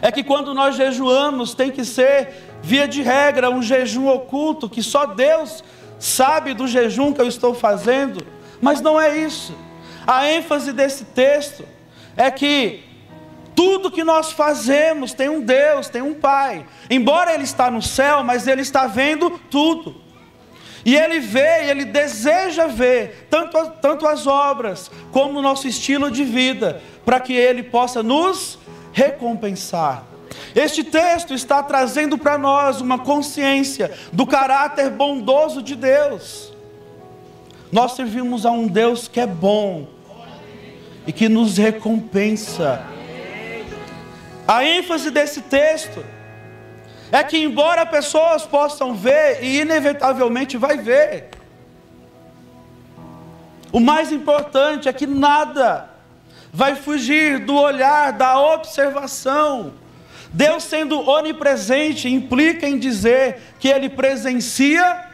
é 0.00 0.12
que 0.12 0.22
quando 0.22 0.54
nós 0.54 0.76
jejuamos 0.76 1.54
tem 1.54 1.70
que 1.70 1.84
ser 1.84 2.58
via 2.62 2.86
de 2.86 3.02
regra, 3.02 3.50
um 3.50 3.62
jejum 3.62 4.08
oculto, 4.08 4.68
que 4.68 4.82
só 4.82 5.06
Deus 5.06 5.62
sabe 5.98 6.54
do 6.54 6.66
jejum 6.66 7.12
que 7.12 7.20
eu 7.20 7.26
estou 7.26 7.54
fazendo, 7.54 8.24
mas 8.60 8.80
não 8.80 9.00
é 9.00 9.18
isso. 9.18 9.54
A 10.06 10.28
ênfase 10.28 10.72
desse 10.72 11.04
texto 11.04 11.64
é 12.16 12.30
que 12.30 12.84
tudo 13.54 13.90
que 13.90 14.04
nós 14.04 14.30
fazemos 14.30 15.12
tem 15.12 15.28
um 15.28 15.40
Deus, 15.40 15.88
tem 15.88 16.00
um 16.00 16.14
Pai. 16.14 16.64
Embora 16.88 17.34
Ele 17.34 17.42
está 17.42 17.70
no 17.70 17.82
céu, 17.82 18.22
mas 18.22 18.46
Ele 18.46 18.62
está 18.62 18.86
vendo 18.86 19.30
tudo. 19.50 19.96
E 20.84 20.96
Ele 20.96 21.18
vê, 21.18 21.68
Ele 21.68 21.84
deseja 21.84 22.66
ver 22.66 23.26
tanto, 23.28 23.58
tanto 23.82 24.06
as 24.06 24.26
obras 24.26 24.90
como 25.10 25.38
o 25.38 25.42
nosso 25.42 25.66
estilo 25.66 26.10
de 26.10 26.24
vida, 26.24 26.80
para 27.04 27.18
que 27.18 27.32
Ele 27.32 27.64
possa 27.64 28.02
nos 28.02 28.58
recompensar. 28.98 30.02
Este 30.56 30.82
texto 30.82 31.32
está 31.32 31.62
trazendo 31.62 32.18
para 32.18 32.36
nós 32.36 32.80
uma 32.80 32.98
consciência 32.98 33.92
do 34.12 34.26
caráter 34.26 34.90
bondoso 34.90 35.62
de 35.62 35.76
Deus. 35.76 36.52
Nós 37.70 37.92
servimos 37.92 38.44
a 38.44 38.50
um 38.50 38.66
Deus 38.66 39.06
que 39.06 39.20
é 39.20 39.26
bom 39.26 39.86
e 41.06 41.12
que 41.12 41.28
nos 41.28 41.56
recompensa. 41.56 42.84
A 44.48 44.64
ênfase 44.64 45.12
desse 45.12 45.42
texto 45.42 46.04
é 47.12 47.22
que, 47.22 47.38
embora 47.38 47.86
pessoas 47.86 48.44
possam 48.44 48.94
ver, 48.94 49.44
e 49.44 49.60
inevitavelmente 49.60 50.56
vai 50.56 50.76
ver, 50.76 51.28
o 53.70 53.78
mais 53.78 54.10
importante 54.10 54.88
é 54.88 54.92
que 54.92 55.06
nada 55.06 55.97
vai 56.52 56.74
fugir 56.76 57.44
do 57.44 57.54
olhar, 57.54 58.12
da 58.12 58.40
observação 58.40 59.72
Deus 60.32 60.64
sendo 60.64 61.08
onipresente 61.08 62.08
implica 62.08 62.68
em 62.68 62.78
dizer 62.78 63.40
que 63.58 63.68
Ele 63.68 63.88
presencia 63.88 65.06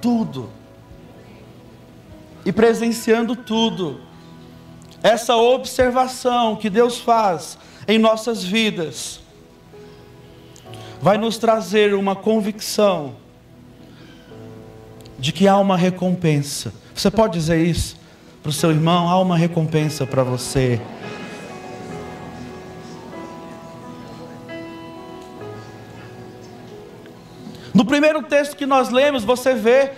tudo. 0.00 0.50
E 2.44 2.52
presenciando 2.52 3.36
tudo, 3.36 4.00
essa 5.02 5.36
observação 5.36 6.56
que 6.56 6.70
Deus 6.70 6.98
faz 6.98 7.58
em 7.86 7.98
nossas 7.98 8.42
vidas, 8.42 9.20
vai 11.00 11.16
nos 11.16 11.38
trazer 11.38 11.94
uma 11.94 12.14
convicção 12.14 13.16
de 15.18 15.32
que 15.32 15.48
há 15.48 15.56
uma 15.56 15.76
recompensa. 15.76 16.72
Você 16.94 17.10
pode 17.10 17.34
dizer 17.34 17.64
isso 17.64 17.96
para 18.42 18.50
o 18.50 18.52
seu 18.52 18.70
irmão? 18.70 19.08
Há 19.08 19.18
uma 19.20 19.36
recompensa 19.36 20.06
para 20.06 20.22
você. 20.22 20.80
No 27.74 27.84
primeiro 27.84 28.22
texto 28.22 28.56
que 28.56 28.66
nós 28.66 28.90
lemos, 28.90 29.24
você 29.24 29.54
vê 29.54 29.92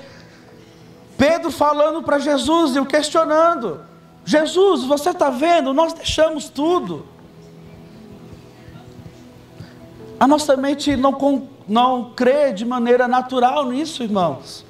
Pedro 1.17 1.51
falando 1.51 2.03
para 2.03 2.19
Jesus 2.19 2.77
e 2.77 2.81
o 2.81 2.87
questionando: 2.87 3.81
Jesus, 4.25 4.85
você 4.85 5.11
está 5.11 5.31
vendo? 5.31 5.73
Nós 5.73 5.93
deixamos 5.93 6.49
tudo. 6.49 7.07
A 10.19 10.27
nossa 10.27 10.57
mente 10.57 10.97
não, 10.97 11.49
não 11.67 12.13
crê 12.15 12.53
de 12.53 12.65
maneira 12.65 13.09
natural 13.09 13.69
nisso, 13.71 14.03
irmãos. 14.03 14.65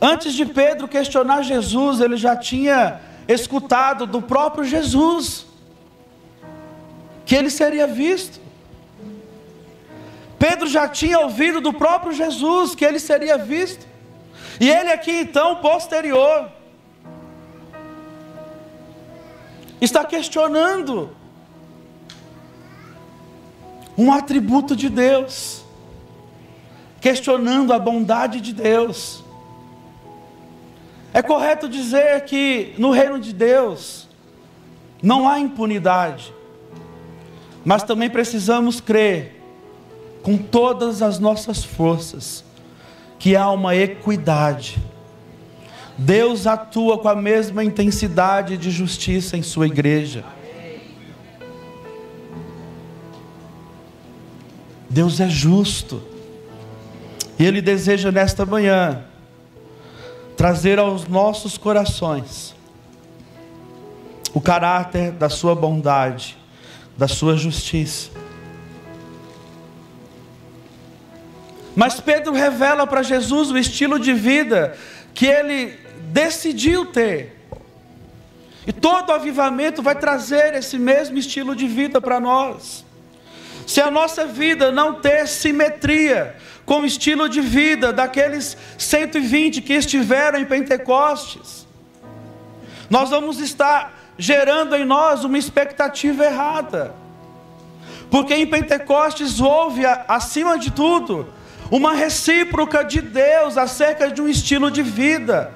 Antes 0.00 0.32
de 0.32 0.46
Pedro 0.46 0.86
questionar 0.86 1.42
Jesus, 1.42 2.00
ele 2.00 2.16
já 2.16 2.36
tinha 2.36 3.00
escutado 3.26 4.06
do 4.06 4.22
próprio 4.22 4.64
Jesus 4.64 5.46
que 7.26 7.34
ele 7.34 7.50
seria 7.50 7.86
visto. 7.86 8.40
Pedro 10.38 10.68
já 10.68 10.88
tinha 10.88 11.18
ouvido 11.18 11.60
do 11.60 11.72
próprio 11.72 12.12
Jesus 12.12 12.74
que 12.74 12.84
ele 12.84 13.00
seria 13.00 13.36
visto. 13.36 13.86
E 14.60 14.70
ele 14.70 14.90
aqui 14.90 15.10
então, 15.10 15.56
posterior, 15.56 16.48
está 19.80 20.04
questionando 20.04 21.10
um 23.96 24.12
atributo 24.12 24.76
de 24.76 24.88
Deus, 24.88 25.64
questionando 27.00 27.72
a 27.72 27.78
bondade 27.78 28.40
de 28.40 28.52
Deus. 28.52 29.24
É 31.18 31.22
correto 31.22 31.68
dizer 31.68 32.20
que 32.26 32.74
no 32.78 32.92
reino 32.92 33.18
de 33.18 33.32
Deus 33.32 34.06
não 35.02 35.28
há 35.28 35.40
impunidade, 35.40 36.32
mas 37.64 37.82
também 37.82 38.08
precisamos 38.08 38.80
crer 38.80 39.42
com 40.22 40.38
todas 40.38 41.02
as 41.02 41.18
nossas 41.18 41.64
forças 41.64 42.44
que 43.18 43.34
há 43.34 43.50
uma 43.50 43.74
equidade. 43.74 44.78
Deus 45.98 46.46
atua 46.46 46.96
com 46.98 47.08
a 47.08 47.16
mesma 47.16 47.64
intensidade 47.64 48.56
de 48.56 48.70
justiça 48.70 49.36
em 49.36 49.42
sua 49.42 49.66
igreja. 49.66 50.24
Deus 54.88 55.18
é 55.18 55.28
justo. 55.28 56.00
E 57.36 57.44
Ele 57.44 57.60
deseja 57.60 58.12
nesta 58.12 58.46
manhã 58.46 59.07
trazer 60.38 60.78
aos 60.78 61.08
nossos 61.08 61.58
corações 61.58 62.54
o 64.32 64.40
caráter 64.40 65.10
da 65.10 65.28
Sua 65.28 65.52
bondade, 65.52 66.38
da 66.96 67.08
Sua 67.08 67.36
justiça. 67.36 68.10
Mas 71.74 71.98
Pedro 71.98 72.32
revela 72.32 72.86
para 72.86 73.02
Jesus 73.02 73.50
o 73.50 73.58
estilo 73.58 73.98
de 73.98 74.14
vida 74.14 74.78
que 75.12 75.26
ele 75.26 75.76
decidiu 76.12 76.86
ter. 76.86 77.36
E 78.64 78.72
todo 78.72 79.10
avivamento 79.10 79.82
vai 79.82 79.96
trazer 79.96 80.54
esse 80.54 80.78
mesmo 80.78 81.18
estilo 81.18 81.56
de 81.56 81.66
vida 81.66 82.00
para 82.00 82.20
nós. 82.20 82.84
Se 83.66 83.80
a 83.80 83.90
nossa 83.90 84.24
vida 84.24 84.70
não 84.70 84.94
ter 84.94 85.26
simetria 85.26 86.36
com 86.68 86.80
o 86.80 86.84
estilo 86.84 87.30
de 87.30 87.40
vida 87.40 87.94
daqueles 87.94 88.54
120 88.76 89.62
que 89.62 89.72
estiveram 89.72 90.38
em 90.38 90.44
Pentecostes, 90.44 91.66
nós 92.90 93.08
vamos 93.08 93.40
estar 93.40 93.98
gerando 94.18 94.76
em 94.76 94.84
nós 94.84 95.24
uma 95.24 95.38
expectativa 95.38 96.26
errada. 96.26 96.94
Porque 98.10 98.34
em 98.34 98.46
Pentecostes 98.46 99.40
houve, 99.40 99.86
acima 100.06 100.58
de 100.58 100.70
tudo, 100.70 101.32
uma 101.70 101.94
recíproca 101.94 102.84
de 102.84 103.00
Deus 103.00 103.56
acerca 103.56 104.10
de 104.10 104.20
um 104.20 104.28
estilo 104.28 104.70
de 104.70 104.82
vida. 104.82 105.50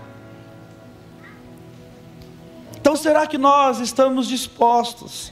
Então, 2.80 2.96
será 2.96 3.26
que 3.26 3.36
nós 3.36 3.80
estamos 3.80 4.26
dispostos 4.26 5.30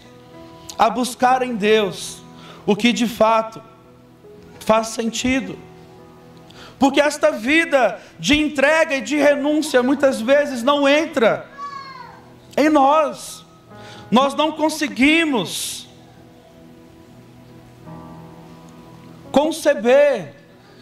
a 0.78 0.90
buscar 0.90 1.40
em 1.40 1.56
Deus 1.56 2.18
o 2.66 2.76
que 2.76 2.92
de 2.92 3.06
fato 3.06 3.62
faz 4.58 4.88
sentido? 4.88 5.69
Porque 6.80 6.98
esta 6.98 7.30
vida 7.30 8.00
de 8.18 8.40
entrega 8.40 8.96
e 8.96 9.02
de 9.02 9.14
renúncia 9.14 9.82
muitas 9.82 10.18
vezes 10.18 10.62
não 10.62 10.88
entra 10.88 11.46
em 12.56 12.70
nós. 12.70 13.44
Nós 14.10 14.34
não 14.34 14.52
conseguimos 14.52 15.86
conceber 19.30 20.34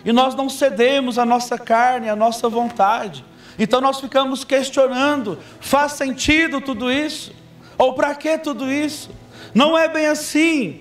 e 0.04 0.12
nós 0.12 0.37
não 0.37 0.48
cedemos 0.48 1.18
a 1.18 1.26
nossa 1.26 1.58
carne, 1.58 2.08
a 2.08 2.14
nossa 2.14 2.48
vontade. 2.48 3.24
Então 3.58 3.80
nós 3.80 3.98
ficamos 3.98 4.44
questionando: 4.44 5.37
faz 5.58 5.94
sentido 5.94 6.61
tudo 6.61 6.92
isso? 6.92 7.34
Ou 7.76 7.94
para 7.94 8.14
que 8.14 8.38
tudo 8.38 8.70
isso? 8.70 9.11
Não 9.52 9.76
é 9.76 9.88
bem 9.88 10.06
assim. 10.06 10.80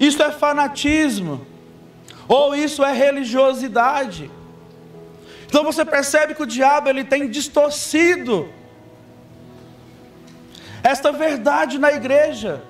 Isso 0.00 0.22
é 0.22 0.32
fanatismo 0.32 1.49
ou 2.30 2.54
isso 2.54 2.84
é 2.84 2.92
religiosidade. 2.92 4.30
Então 5.48 5.64
você 5.64 5.84
percebe 5.84 6.32
que 6.32 6.44
o 6.44 6.46
diabo 6.46 6.88
ele 6.88 7.02
tem 7.02 7.28
distorcido 7.28 8.48
esta 10.80 11.10
verdade 11.10 11.76
na 11.76 11.90
igreja 11.90 12.62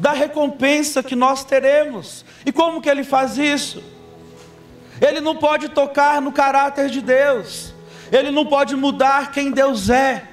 da 0.00 0.10
recompensa 0.10 1.00
que 1.00 1.14
nós 1.14 1.44
teremos. 1.44 2.24
E 2.44 2.50
como 2.50 2.82
que 2.82 2.90
ele 2.90 3.04
faz 3.04 3.38
isso? 3.38 3.84
Ele 5.00 5.20
não 5.20 5.36
pode 5.36 5.68
tocar 5.68 6.20
no 6.20 6.32
caráter 6.32 6.90
de 6.90 7.00
Deus. 7.00 7.72
Ele 8.10 8.32
não 8.32 8.44
pode 8.44 8.74
mudar 8.74 9.30
quem 9.30 9.52
Deus 9.52 9.90
é. 9.90 10.24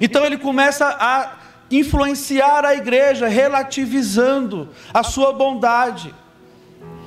Então 0.00 0.24
ele 0.24 0.38
começa 0.38 0.86
a 1.00 1.32
influenciar 1.68 2.64
a 2.64 2.76
igreja, 2.76 3.26
relativizando 3.26 4.68
a 4.94 5.02
sua 5.02 5.32
bondade 5.32 6.14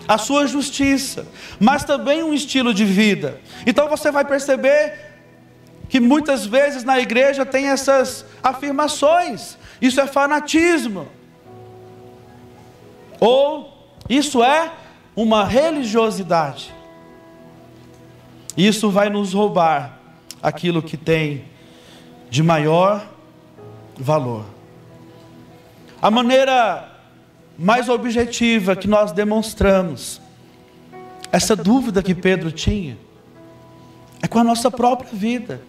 a 0.08 0.18
sua 0.18 0.48
justiça, 0.48 1.28
mas 1.60 1.84
também 1.84 2.24
um 2.24 2.34
estilo 2.34 2.74
de 2.74 2.86
vida. 2.86 3.40
Então 3.66 3.88
você 3.88 4.12
vai 4.12 4.24
perceber 4.26 4.94
que 5.90 6.00
muitas 6.00 6.46
vezes 6.46 6.84
na 6.84 7.00
igreja 7.00 7.46
tem 7.46 7.68
essas 7.68 8.26
afirmações. 8.44 9.58
Isso 9.82 10.00
é 10.00 10.08
fanatismo. 10.08 11.08
Ou 13.20 13.74
isso 14.10 14.44
é 14.44 14.72
uma 15.16 15.46
religiosidade. 15.46 16.74
Isso 18.58 18.90
vai 18.90 19.10
nos 19.10 19.34
roubar 19.34 20.00
aquilo 20.42 20.82
que 20.82 20.98
tem 20.98 21.46
de 22.30 22.44
maior 22.44 23.06
valor. 23.98 24.46
A 26.02 26.12
maneira 26.12 26.95
mais 27.58 27.90
objetiva 27.90 28.76
que 28.76 28.88
nós 28.88 29.12
demonstramos 29.12 30.22
essa 31.32 31.56
dúvida 31.56 32.02
que 32.02 32.16
Pedro 32.16 32.52
tinha 32.52 32.98
é 34.22 34.28
com 34.28 34.40
a 34.40 34.44
nossa 34.44 34.72
própria 34.72 35.10
vida. 35.14 35.62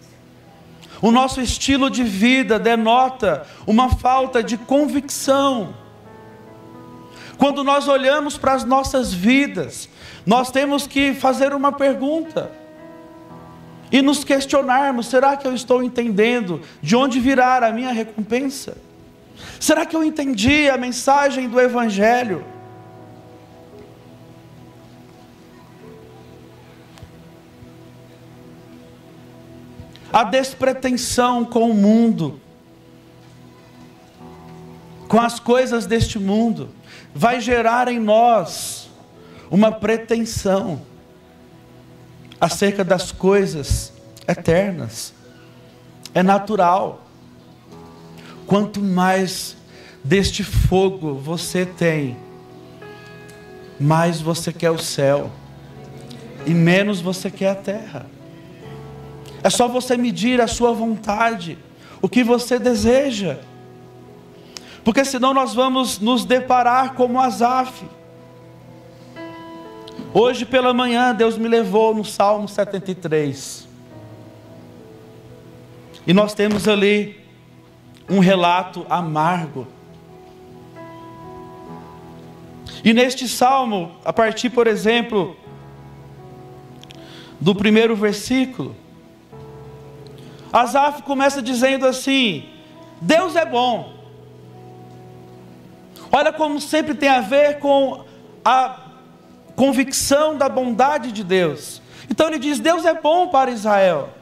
O 1.01 1.11
nosso 1.11 1.39
estilo 1.41 1.89
de 1.89 2.03
vida 2.03 2.57
denota 2.57 3.45
uma 3.67 3.89
falta 3.89 4.41
de 4.41 4.57
convicção. 4.57 5.75
Quando 7.37 7.63
nós 7.63 7.87
olhamos 7.87 8.37
para 8.37 8.53
as 8.53 8.63
nossas 8.63 9.13
vidas, 9.13 9.87
nós 10.25 10.49
temos 10.49 10.87
que 10.87 11.13
fazer 11.13 11.53
uma 11.53 11.71
pergunta 11.71 12.51
e 13.91 14.01
nos 14.01 14.23
questionarmos: 14.23 15.07
será 15.07 15.37
que 15.37 15.47
eu 15.47 15.53
estou 15.53 15.83
entendendo 15.83 16.61
de 16.81 16.95
onde 16.95 17.19
virá 17.19 17.65
a 17.65 17.71
minha 17.71 17.91
recompensa? 17.91 18.77
Será 19.59 19.85
que 19.85 19.95
eu 19.95 20.03
entendi 20.03 20.69
a 20.69 20.77
mensagem 20.77 21.49
do 21.49 21.59
Evangelho? 21.59 22.43
A 30.11 30.23
despretensão 30.23 31.43
com 31.45 31.69
o 31.69 31.73
mundo, 31.73 32.39
com 35.07 35.19
as 35.19 35.39
coisas 35.39 35.85
deste 35.85 36.17
mundo, 36.17 36.69
vai 37.13 37.39
gerar 37.41 37.87
em 37.87 37.99
nós 37.99 38.89
uma 39.49 39.71
pretensão 39.71 40.81
acerca 42.39 42.83
das 42.83 43.11
coisas 43.11 43.93
eternas. 44.27 45.13
É 46.13 46.23
natural. 46.23 47.06
Quanto 48.47 48.81
mais 48.81 49.57
deste 50.01 50.41
fogo 50.41 51.15
você 51.15 51.65
tem, 51.65 52.17
mais 53.77 54.21
você 54.21 54.53
quer 54.53 54.71
o 54.71 54.79
céu 54.79 55.29
e 56.45 56.51
menos 56.51 57.01
você 57.01 57.29
quer 57.29 57.49
a 57.49 57.55
terra. 57.55 58.05
É 59.43 59.49
só 59.49 59.67
você 59.67 59.97
medir 59.97 60.39
a 60.39 60.47
sua 60.47 60.71
vontade, 60.71 61.57
o 62.01 62.07
que 62.07 62.23
você 62.23 62.57
deseja. 62.57 63.37
Porque 64.81 65.03
senão 65.03 65.33
nós 65.33 65.53
vamos 65.53 65.99
nos 65.99 66.23
deparar 66.23 66.93
como 66.93 67.19
Asaf. 67.19 67.85
Hoje 70.13 70.45
pela 70.45 70.73
manhã, 70.73 71.13
Deus 71.13 71.37
me 71.37 71.49
levou 71.49 71.93
no 71.93 72.05
Salmo 72.05 72.47
73. 72.47 73.67
E 76.07 76.13
nós 76.13 76.33
temos 76.33 76.65
ali 76.65 77.26
um 78.09 78.19
relato 78.19 78.85
amargo. 78.89 79.67
E 82.83 82.93
neste 82.93 83.27
salmo, 83.27 83.91
a 84.05 84.13
partir, 84.13 84.49
por 84.49 84.67
exemplo, 84.67 85.35
do 87.39 87.53
primeiro 87.53 87.95
versículo, 87.95 88.75
Asaf 90.51 91.01
começa 91.03 91.41
dizendo 91.41 91.85
assim: 91.85 92.49
Deus 93.01 93.35
é 93.35 93.45
bom. 93.45 93.93
Olha 96.11 96.31
como 96.31 96.61
sempre 96.61 96.95
tem 96.95 97.09
a 97.09 97.21
ver 97.21 97.59
com 97.59 98.05
a 98.43 98.79
convicção 99.55 100.37
da 100.37 100.47
bondade 100.47 101.11
de 101.11 101.23
Deus. 101.23 101.81
Então 102.09 102.27
ele 102.27 102.39
diz: 102.39 102.59
Deus 102.59 102.85
é 102.85 102.93
bom 102.93 103.27
para 103.27 103.51
Israel. 103.51 104.16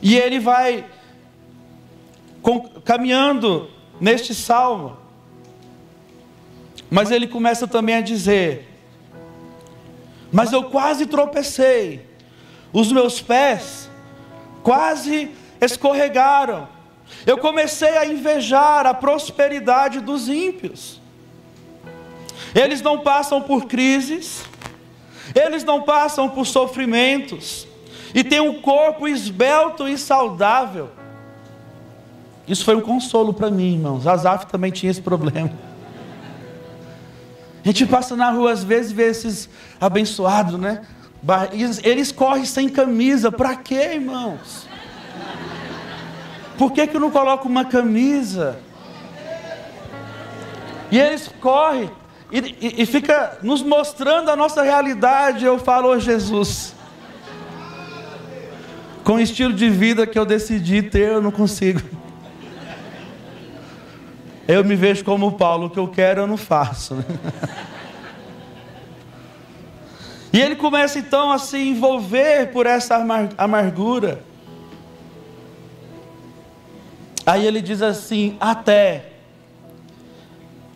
E 0.00 0.16
ele 0.16 0.38
vai 0.38 0.84
caminhando 2.84 3.68
neste 4.00 4.34
salmo, 4.34 4.96
mas 6.90 7.10
ele 7.10 7.26
começa 7.26 7.66
também 7.66 7.96
a 7.96 8.00
dizer: 8.00 8.68
Mas 10.30 10.52
eu 10.52 10.64
quase 10.64 11.06
tropecei, 11.06 12.06
os 12.72 12.92
meus 12.92 13.20
pés 13.20 13.90
quase 14.62 15.30
escorregaram, 15.60 16.68
eu 17.26 17.38
comecei 17.38 17.96
a 17.96 18.06
invejar 18.06 18.86
a 18.86 18.94
prosperidade 18.94 20.00
dos 20.00 20.28
ímpios. 20.28 21.00
Eles 22.54 22.80
não 22.80 23.00
passam 23.00 23.42
por 23.42 23.66
crises, 23.66 24.42
eles 25.34 25.64
não 25.64 25.82
passam 25.82 26.28
por 26.28 26.46
sofrimentos, 26.46 27.66
e 28.14 28.24
têm 28.24 28.40
um 28.40 28.60
corpo 28.60 29.06
esbelto 29.06 29.88
e 29.88 29.98
saudável. 29.98 30.90
Isso 32.46 32.64
foi 32.64 32.74
um 32.76 32.80
consolo 32.80 33.34
para 33.34 33.50
mim, 33.50 33.74
irmãos. 33.74 34.06
Azaf 34.06 34.46
também 34.46 34.70
tinha 34.70 34.90
esse 34.90 35.02
problema. 35.02 35.50
A 37.62 37.68
gente 37.68 37.84
passa 37.86 38.16
na 38.16 38.30
rua 38.30 38.52
às 38.52 38.64
vezes 38.64 38.92
e 38.92 38.94
vê 38.94 39.10
esses 39.10 39.50
abençoados, 39.78 40.58
né? 40.58 40.82
Eles 41.82 42.10
correm 42.10 42.44
sem 42.46 42.68
camisa. 42.68 43.30
Para 43.30 43.56
quê, 43.56 43.94
irmãos? 43.94 44.66
Por 46.56 46.72
que, 46.72 46.86
que 46.86 46.96
eu 46.96 47.00
não 47.00 47.10
coloco 47.10 47.46
uma 47.46 47.64
camisa? 47.64 48.58
E 50.90 50.98
eles 50.98 51.30
correm 51.40 51.90
e, 52.32 52.38
e, 52.38 52.82
e 52.82 52.86
fica 52.86 53.38
nos 53.42 53.62
mostrando 53.62 54.30
a 54.30 54.36
nossa 54.36 54.62
realidade. 54.62 55.44
Eu 55.44 55.58
falo, 55.58 55.90
oh, 55.90 55.98
Jesus, 55.98 56.74
com 59.08 59.14
o 59.14 59.20
estilo 59.20 59.54
de 59.54 59.70
vida 59.70 60.06
que 60.06 60.18
eu 60.18 60.26
decidi 60.26 60.82
ter, 60.82 61.12
eu 61.12 61.22
não 61.22 61.30
consigo. 61.30 61.80
Eu 64.46 64.62
me 64.62 64.76
vejo 64.76 65.02
como 65.02 65.32
Paulo, 65.32 65.68
o 65.68 65.70
que 65.70 65.78
eu 65.78 65.88
quero 65.88 66.20
eu 66.20 66.26
não 66.26 66.36
faço. 66.36 67.02
E 70.30 70.38
ele 70.38 70.54
começa 70.54 70.98
então 70.98 71.32
a 71.32 71.38
se 71.38 71.56
envolver 71.56 72.52
por 72.52 72.66
essa 72.66 73.02
amargura. 73.38 74.22
Aí 77.24 77.46
ele 77.46 77.62
diz 77.62 77.80
assim: 77.80 78.36
Até 78.38 79.12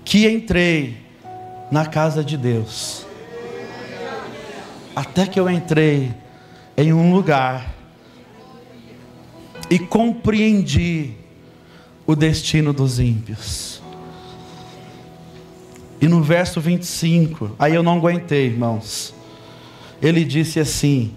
que 0.06 0.26
entrei 0.26 0.96
na 1.70 1.84
casa 1.84 2.24
de 2.24 2.38
Deus. 2.38 3.04
Até 4.96 5.26
que 5.26 5.38
eu 5.38 5.50
entrei 5.50 6.14
em 6.78 6.94
um 6.94 7.12
lugar 7.12 7.81
e 9.70 9.78
compreendi 9.78 11.12
o 12.06 12.14
destino 12.14 12.72
dos 12.72 12.98
ímpios. 12.98 13.82
E 16.00 16.08
no 16.08 16.20
verso 16.22 16.60
25, 16.60 17.52
aí 17.58 17.74
eu 17.74 17.82
não 17.82 17.96
aguentei, 17.96 18.46
irmãos. 18.46 19.14
Ele 20.00 20.24
disse 20.24 20.58
assim: 20.58 21.14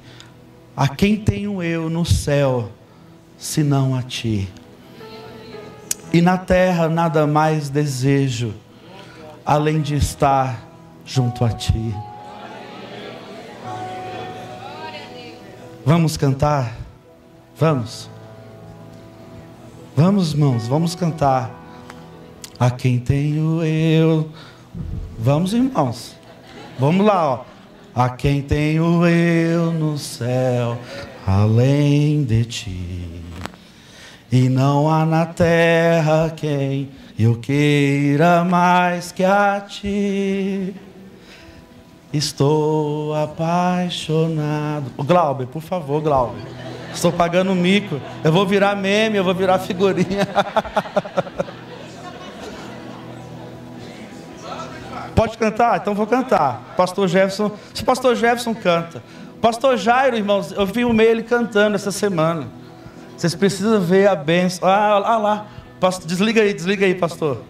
A 0.77 0.87
quem 0.87 1.15
tenho 1.15 1.63
eu 1.63 1.89
no 1.89 2.05
céu, 2.05 2.71
senão 3.37 3.95
a 3.95 4.03
ti? 4.03 4.47
E 6.13 6.21
na 6.21 6.37
terra 6.37 6.87
nada 6.87 7.25
mais 7.25 7.67
desejo, 7.67 8.53
além 9.43 9.81
de 9.81 9.95
estar 9.95 10.69
junto 11.03 11.43
a 11.43 11.49
ti. 11.49 11.93
Vamos 15.83 16.15
cantar? 16.15 16.75
Vamos. 17.57 18.14
Vamos, 19.95 20.33
irmãos, 20.33 20.67
vamos 20.67 20.93
cantar. 20.93 21.49
A 22.59 22.69
quem 22.69 22.99
tenho 22.99 23.63
eu. 23.63 24.29
Vamos, 25.17 25.53
irmãos. 25.53 26.17
Vamos 26.77 27.05
lá, 27.05 27.31
ó. 27.31 27.45
A 27.95 28.09
quem 28.09 28.41
tenho 28.41 29.07
eu 29.07 29.71
no 29.71 29.97
céu, 29.97 30.77
além 31.25 32.25
de 32.25 32.43
ti. 32.43 33.23
E 34.29 34.49
não 34.49 34.89
há 34.89 35.05
na 35.05 35.25
terra 35.25 36.29
quem 36.35 36.89
eu 37.17 37.37
queira 37.37 38.43
mais 38.43 39.13
que 39.13 39.23
a 39.23 39.61
ti. 39.61 40.75
Estou 42.11 43.15
apaixonado. 43.15 44.91
Glauber, 44.97 45.47
por 45.47 45.61
favor, 45.61 46.01
Glauber. 46.01 46.74
Estou 46.95 47.11
pagando 47.11 47.53
mico. 47.53 48.01
Eu 48.23 48.31
vou 48.31 48.47
virar 48.47 48.73
meme, 48.75 49.17
eu 49.17 49.23
vou 49.23 49.35
virar 49.35 49.59
figurinha. 49.59 50.25
Pode 55.13 55.37
cantar? 55.37 55.77
Então 55.77 55.93
vou 55.93 56.07
cantar. 56.07 56.73
Pastor 56.75 57.07
Jefferson. 57.07 57.51
Se 57.73 57.83
o 57.83 57.85
pastor 57.85 58.15
Jefferson 58.15 58.53
canta. 58.53 59.03
Pastor 59.41 59.77
Jairo, 59.77 60.17
irmãos, 60.17 60.51
eu 60.51 60.65
filmei 60.65 61.07
ele 61.07 61.23
cantando 61.23 61.75
essa 61.75 61.91
semana. 61.91 62.47
Vocês 63.15 63.35
precisam 63.35 63.79
ver 63.79 64.07
a 64.07 64.15
benção. 64.15 64.67
Ah, 64.67 64.95
ah 64.95 65.17
lá. 65.17 65.47
Pastor, 65.79 66.07
desliga 66.07 66.41
aí, 66.41 66.53
desliga 66.53 66.85
aí, 66.85 66.95
pastor. 66.95 67.43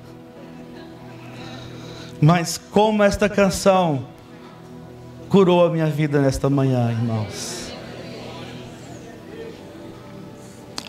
Mas 2.21 2.57
como 2.57 3.03
esta 3.03 3.29
canção 3.29 4.05
curou 5.29 5.65
a 5.65 5.69
minha 5.69 5.87
vida 5.87 6.19
nesta 6.21 6.49
manhã, 6.49 6.91
irmãos. 6.91 7.64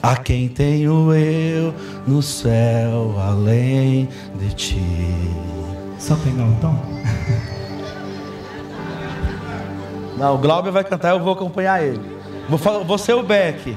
A 0.07 0.15
quem 0.15 0.47
tenho 0.47 1.13
eu 1.13 1.75
no 2.07 2.23
céu 2.23 3.17
além 3.19 4.09
de 4.37 4.55
ti. 4.55 4.81
Só 5.99 6.15
pegar 6.15 6.45
o 6.45 6.55
tom? 6.61 6.79
Não, 10.17 10.37
o 10.37 10.39
Glauber 10.39 10.71
vai 10.71 10.85
cantar, 10.85 11.11
eu 11.11 11.19
vou 11.19 11.33
acompanhar 11.33 11.83
ele. 11.83 12.01
Vou, 12.49 12.85
vou 12.85 12.99
ser 12.99 13.15
o 13.15 13.23
Beck. 13.25 13.77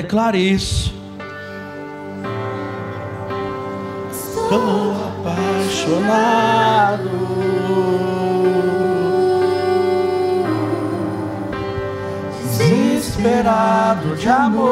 Declare 0.00 0.38
isso. 0.38 0.94
Estou 4.12 4.94
apaixonado. 5.26 7.10
Desesperado 12.44 14.14
de 14.14 14.28
amor. 14.28 14.68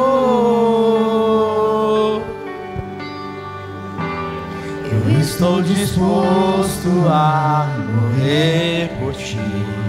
Eu 4.92 5.20
estou 5.20 5.60
disposto 5.60 6.88
a 7.08 7.66
morrer 7.92 8.90
por 9.00 9.12
ti. 9.14 9.85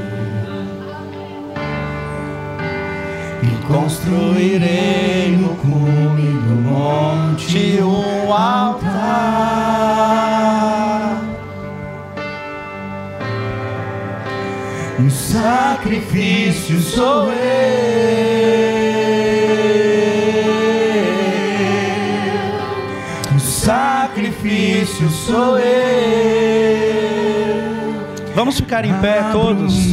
Construirei 3.68 5.36
no 5.36 5.50
cume 5.56 6.32
do 6.48 6.56
monte 6.56 7.82
um 7.82 8.32
altar. 8.32 8.88
Um 14.98 15.10
sacrifício 15.10 16.80
sou 16.80 17.30
eu. 17.30 17.38
Um 23.36 23.40
sacrifício 23.40 25.10
sou 25.10 25.60
eu. 25.60 26.77
Vamos 28.48 28.62
ficar 28.62 28.86
em 28.86 28.94
pé 29.00 29.24
todos. 29.34 29.92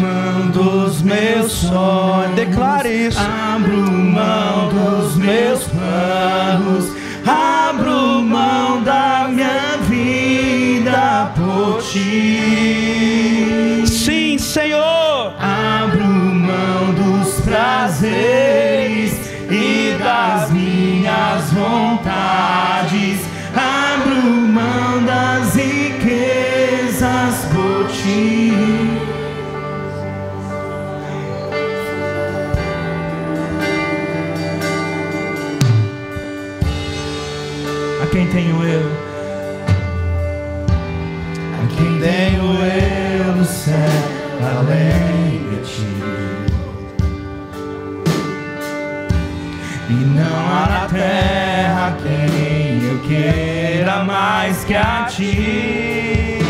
Dos 0.52 1.02
meus 1.02 1.50
sonhos. 1.50 2.36
Declare 2.36 2.88
isso. 2.88 3.18
Abro 3.18 3.90
mão 3.90 4.68
dos 4.68 5.16
meus 5.16 5.64
planos. 5.64 6.92
Abro 7.26 8.22
mão 8.22 8.80
da 8.84 9.26
minha 9.28 9.76
vida 9.88 11.32
por 11.34 11.82
ti. 11.82 13.82
Sim, 13.88 14.38
Senhor. 14.38 15.34
Abro 15.36 16.06
mão 16.06 16.94
dos 16.94 17.40
prazeres 17.40 19.14
e 19.50 19.96
das 19.98 20.52
minhas 20.52 21.50
vontades. 21.50 23.03
Tenho 38.34 38.64
eu? 38.64 38.90
A 41.54 41.66
quem 41.76 42.00
tenho 42.00 42.44
eu 42.64 43.36
no 43.36 43.44
céu, 43.44 43.74
além 44.42 45.38
de 45.50 45.58
ti? 45.64 45.86
E 49.88 49.92
não 49.92 50.36
há 50.52 50.66
na 50.68 50.86
terra 50.88 51.96
quem 52.02 52.82
eu 52.82 52.98
queira 53.06 54.02
mais 54.02 54.64
que 54.64 54.74
a 54.74 55.04
ti. 55.04 56.40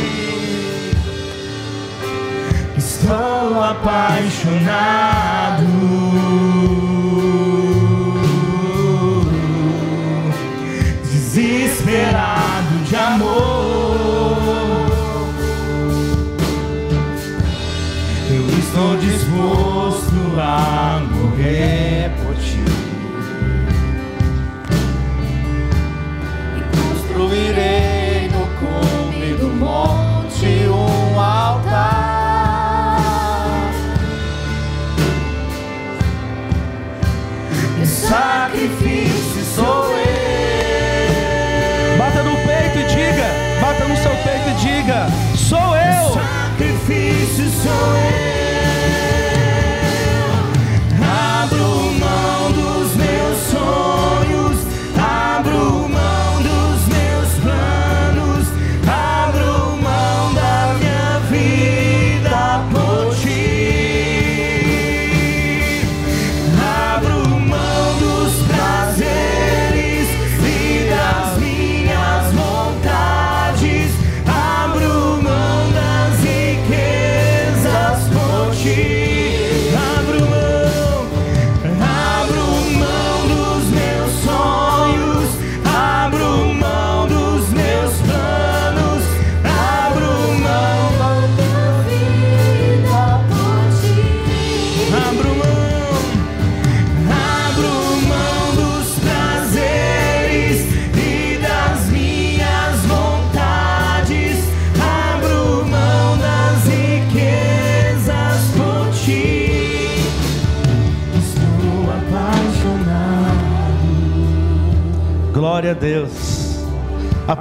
Estou 2.78 3.62
apaixonado, 3.62 5.43
estou 18.84 18.96
disposto 18.98 20.38
a 20.38 21.00
morrer 21.10 22.10
por 22.22 22.34
ti. 22.36 22.73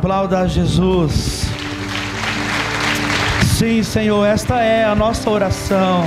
Aplauda 0.03 0.39
a 0.39 0.47
Jesus. 0.47 1.45
Sim, 3.57 3.81
Senhor, 3.81 4.25
esta 4.25 4.59
é 4.59 4.83
a 4.83 4.93
nossa 4.93 5.29
oração. 5.29 6.03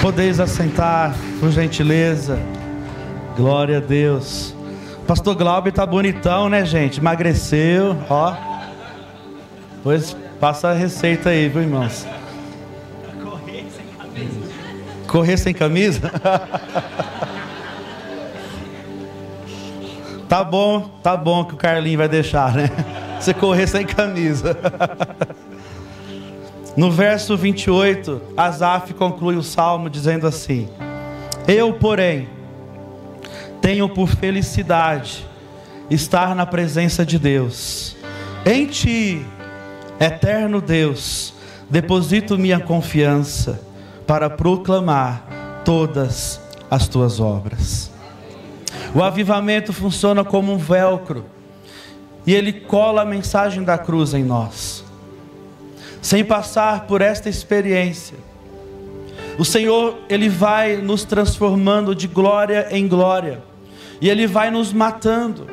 Podeis 0.00 0.38
assentar, 0.38 1.16
por 1.40 1.50
gentileza. 1.50 2.38
Glória 3.36 3.78
a 3.78 3.80
Deus. 3.80 4.54
Pastor 5.04 5.34
Glauber 5.34 5.72
tá 5.72 5.84
bonitão, 5.84 6.48
né, 6.48 6.64
gente? 6.64 7.00
Emagreceu, 7.00 7.96
ó. 8.08 8.36
Pois 9.82 10.16
passa 10.38 10.68
a 10.68 10.74
receita 10.74 11.30
aí, 11.30 11.48
viu, 11.48 11.62
irmãos? 11.62 12.06
Correr 15.08 15.36
sem 15.36 15.52
camisa? 15.52 16.08
Tá 20.28 20.42
bom, 20.42 20.88
tá 21.02 21.16
bom 21.16 21.44
que 21.44 21.54
o 21.54 21.56
Carlinho 21.56 21.98
vai 21.98 22.08
deixar, 22.08 22.52
né? 22.54 22.70
Você 23.20 23.32
correr 23.32 23.66
sem 23.66 23.86
camisa. 23.86 24.56
No 26.76 26.90
verso 26.90 27.38
28, 27.38 28.20
Asaf 28.36 28.92
conclui 28.92 29.34
o 29.34 29.42
salmo 29.42 29.88
dizendo 29.88 30.26
assim: 30.26 30.68
Eu, 31.48 31.72
porém, 31.72 32.28
tenho 33.62 33.88
por 33.88 34.08
felicidade 34.08 35.26
estar 35.88 36.34
na 36.34 36.44
presença 36.44 37.02
de 37.06 37.18
Deus. 37.18 37.96
Em 38.44 38.66
ti, 38.66 39.24
eterno 39.98 40.60
Deus, 40.60 41.32
deposito 41.70 42.36
minha 42.36 42.60
confiança 42.60 43.58
para 44.06 44.28
proclamar 44.28 45.62
todas 45.64 46.38
as 46.70 46.86
tuas 46.86 47.20
obras. 47.20 47.95
O 48.96 49.02
avivamento 49.02 49.74
funciona 49.74 50.24
como 50.24 50.54
um 50.54 50.56
velcro 50.56 51.26
e 52.26 52.34
ele 52.34 52.50
cola 52.50 53.02
a 53.02 53.04
mensagem 53.04 53.62
da 53.62 53.76
cruz 53.76 54.14
em 54.14 54.24
nós. 54.24 54.82
Sem 56.00 56.24
passar 56.24 56.86
por 56.86 57.02
esta 57.02 57.28
experiência, 57.28 58.16
o 59.38 59.44
Senhor, 59.44 59.98
ele 60.08 60.30
vai 60.30 60.76
nos 60.78 61.04
transformando 61.04 61.94
de 61.94 62.08
glória 62.08 62.68
em 62.70 62.88
glória, 62.88 63.42
e 64.00 64.08
ele 64.08 64.26
vai 64.26 64.50
nos 64.50 64.72
matando. 64.72 65.46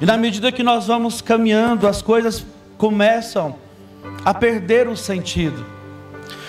E 0.00 0.06
na 0.06 0.16
medida 0.16 0.50
que 0.50 0.62
nós 0.62 0.86
vamos 0.86 1.20
caminhando, 1.20 1.86
as 1.86 2.00
coisas 2.00 2.46
começam 2.78 3.54
a 4.24 4.32
perder 4.32 4.88
o 4.88 4.96
sentido. 4.96 5.62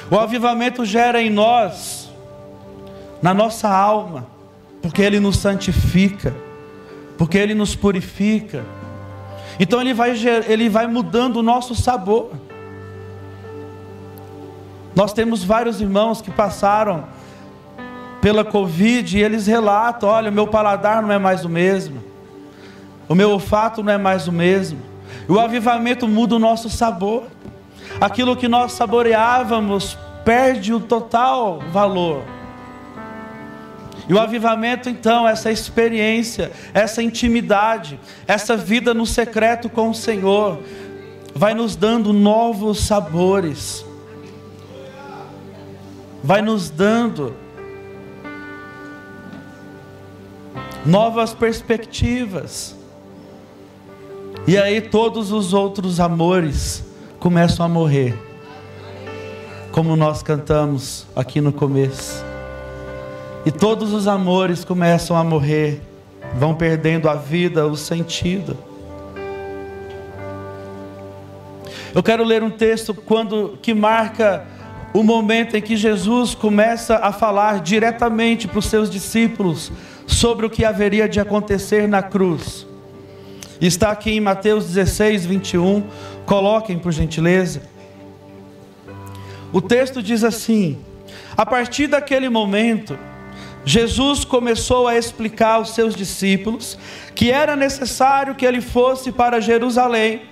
O 0.09 0.17
avivamento 0.17 0.85
gera 0.85 1.21
em 1.21 1.29
nós, 1.29 2.02
na 3.23 3.33
nossa 3.33 3.69
alma, 3.69 4.27
porque 4.81 5.01
ele 5.01 5.17
nos 5.17 5.37
santifica, 5.37 6.35
porque 7.17 7.37
ele 7.37 7.55
nos 7.55 7.73
purifica. 7.73 8.65
Então 9.57 9.79
ele 9.79 9.93
vai, 9.93 10.11
ele 10.45 10.67
vai 10.67 10.87
mudando 10.87 11.37
o 11.37 11.41
nosso 11.41 11.73
sabor. 11.73 12.31
Nós 14.93 15.13
temos 15.13 15.41
vários 15.41 15.79
irmãos 15.79 16.21
que 16.21 16.29
passaram 16.29 17.05
pela 18.19 18.43
Covid 18.43 19.17
e 19.17 19.23
eles 19.23 19.47
relatam: 19.47 20.09
olha, 20.09 20.29
o 20.29 20.33
meu 20.33 20.45
paladar 20.45 21.01
não 21.01 21.13
é 21.13 21.17
mais 21.17 21.45
o 21.45 21.49
mesmo, 21.49 22.03
o 23.07 23.15
meu 23.15 23.31
olfato 23.31 23.81
não 23.81 23.93
é 23.93 23.97
mais 23.97 24.27
o 24.27 24.33
mesmo. 24.33 24.79
O 25.29 25.39
avivamento 25.39 26.09
muda 26.09 26.35
o 26.35 26.39
nosso 26.39 26.69
sabor. 26.69 27.23
Aquilo 28.01 28.35
que 28.35 28.49
nós 28.49 28.73
saboreávamos 28.73 29.97
perde 30.25 30.73
o 30.73 30.81
total 30.81 31.59
valor. 31.71 32.32
E 34.07 34.13
o 34.13 34.19
avivamento, 34.19 34.89
então, 34.89 35.27
essa 35.27 35.51
experiência, 35.51 36.51
essa 36.73 37.01
intimidade, 37.01 37.99
essa 38.27 38.57
vida 38.57 38.93
no 38.93 39.05
secreto 39.05 39.69
com 39.69 39.89
o 39.89 39.95
Senhor, 39.95 40.59
vai 41.33 41.53
nos 41.53 41.75
dando 41.75 42.11
novos 42.11 42.79
sabores, 42.79 43.85
vai 46.23 46.41
nos 46.41 46.69
dando 46.69 47.33
novas 50.85 51.33
perspectivas. 51.33 52.75
E 54.45 54.57
aí 54.57 54.81
todos 54.81 55.31
os 55.31 55.53
outros 55.53 55.99
amores 55.99 56.83
começam 57.19 57.65
a 57.65 57.69
morrer. 57.69 58.17
Como 59.71 59.95
nós 59.95 60.21
cantamos 60.21 61.07
aqui 61.15 61.39
no 61.39 61.53
começo. 61.53 62.32
E 63.45 63.51
todos 63.51 63.91
os 63.91 64.07
amores 64.07 64.63
começam 64.63 65.17
a 65.17 65.23
morrer, 65.23 65.81
vão 66.35 66.55
perdendo 66.55 67.09
a 67.09 67.15
vida, 67.15 67.67
o 67.67 67.75
sentido. 67.75 68.57
Eu 71.93 72.01
quero 72.01 72.23
ler 72.23 72.41
um 72.41 72.49
texto 72.49 72.93
quando 72.93 73.59
que 73.61 73.73
marca 73.73 74.45
o 74.93 75.03
momento 75.03 75.57
em 75.57 75.61
que 75.61 75.75
Jesus 75.75 76.33
começa 76.33 76.95
a 76.97 77.11
falar 77.11 77.59
diretamente 77.59 78.47
para 78.47 78.59
os 78.59 78.65
seus 78.65 78.89
discípulos 78.89 79.71
sobre 80.07 80.45
o 80.45 80.49
que 80.49 80.63
haveria 80.63 81.09
de 81.09 81.19
acontecer 81.19 81.87
na 81.87 82.01
cruz. 82.01 82.65
Está 83.59 83.91
aqui 83.91 84.11
em 84.11 84.21
Mateus 84.21 84.67
16, 84.67 85.25
21. 85.25 85.83
Coloquem 86.25 86.79
por 86.79 86.91
gentileza. 86.91 87.61
O 89.51 89.61
texto 89.61 90.01
diz 90.01 90.23
assim: 90.23 90.77
A 91.35 91.45
partir 91.45 91.87
daquele 91.87 92.29
momento, 92.29 92.97
Jesus 93.65 94.25
começou 94.25 94.87
a 94.87 94.97
explicar 94.97 95.55
aos 95.55 95.73
seus 95.73 95.95
discípulos 95.95 96.77
que 97.15 97.31
era 97.31 97.55
necessário 97.55 98.35
que 98.35 98.45
ele 98.45 98.61
fosse 98.61 99.11
para 99.11 99.39
Jerusalém 99.39 100.23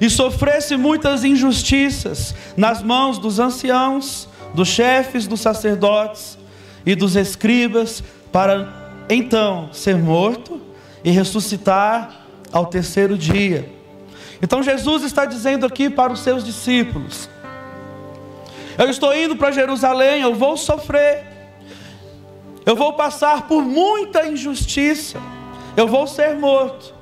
e 0.00 0.10
sofresse 0.10 0.76
muitas 0.76 1.22
injustiças 1.22 2.34
nas 2.56 2.82
mãos 2.82 3.18
dos 3.18 3.38
anciãos, 3.38 4.28
dos 4.52 4.68
chefes, 4.68 5.28
dos 5.28 5.40
sacerdotes 5.40 6.36
e 6.84 6.96
dos 6.96 7.14
escribas, 7.14 8.02
para 8.32 9.04
então 9.08 9.68
ser 9.72 9.96
morto 9.96 10.60
e 11.04 11.10
ressuscitar 11.10 12.26
ao 12.52 12.66
terceiro 12.66 13.16
dia. 13.16 13.68
Então 14.42 14.60
Jesus 14.60 15.04
está 15.04 15.24
dizendo 15.24 15.64
aqui 15.64 15.88
para 15.88 16.12
os 16.12 16.20
seus 16.20 16.42
discípulos: 16.42 17.28
Eu 18.76 18.90
estou 18.90 19.16
indo 19.16 19.36
para 19.36 19.52
Jerusalém, 19.52 20.22
eu 20.22 20.34
vou 20.34 20.56
sofrer, 20.56 21.31
eu 22.64 22.76
vou 22.76 22.92
passar 22.94 23.48
por 23.48 23.62
muita 23.62 24.26
injustiça, 24.26 25.18
eu 25.76 25.86
vou 25.86 26.06
ser 26.06 26.36
morto. 26.36 26.94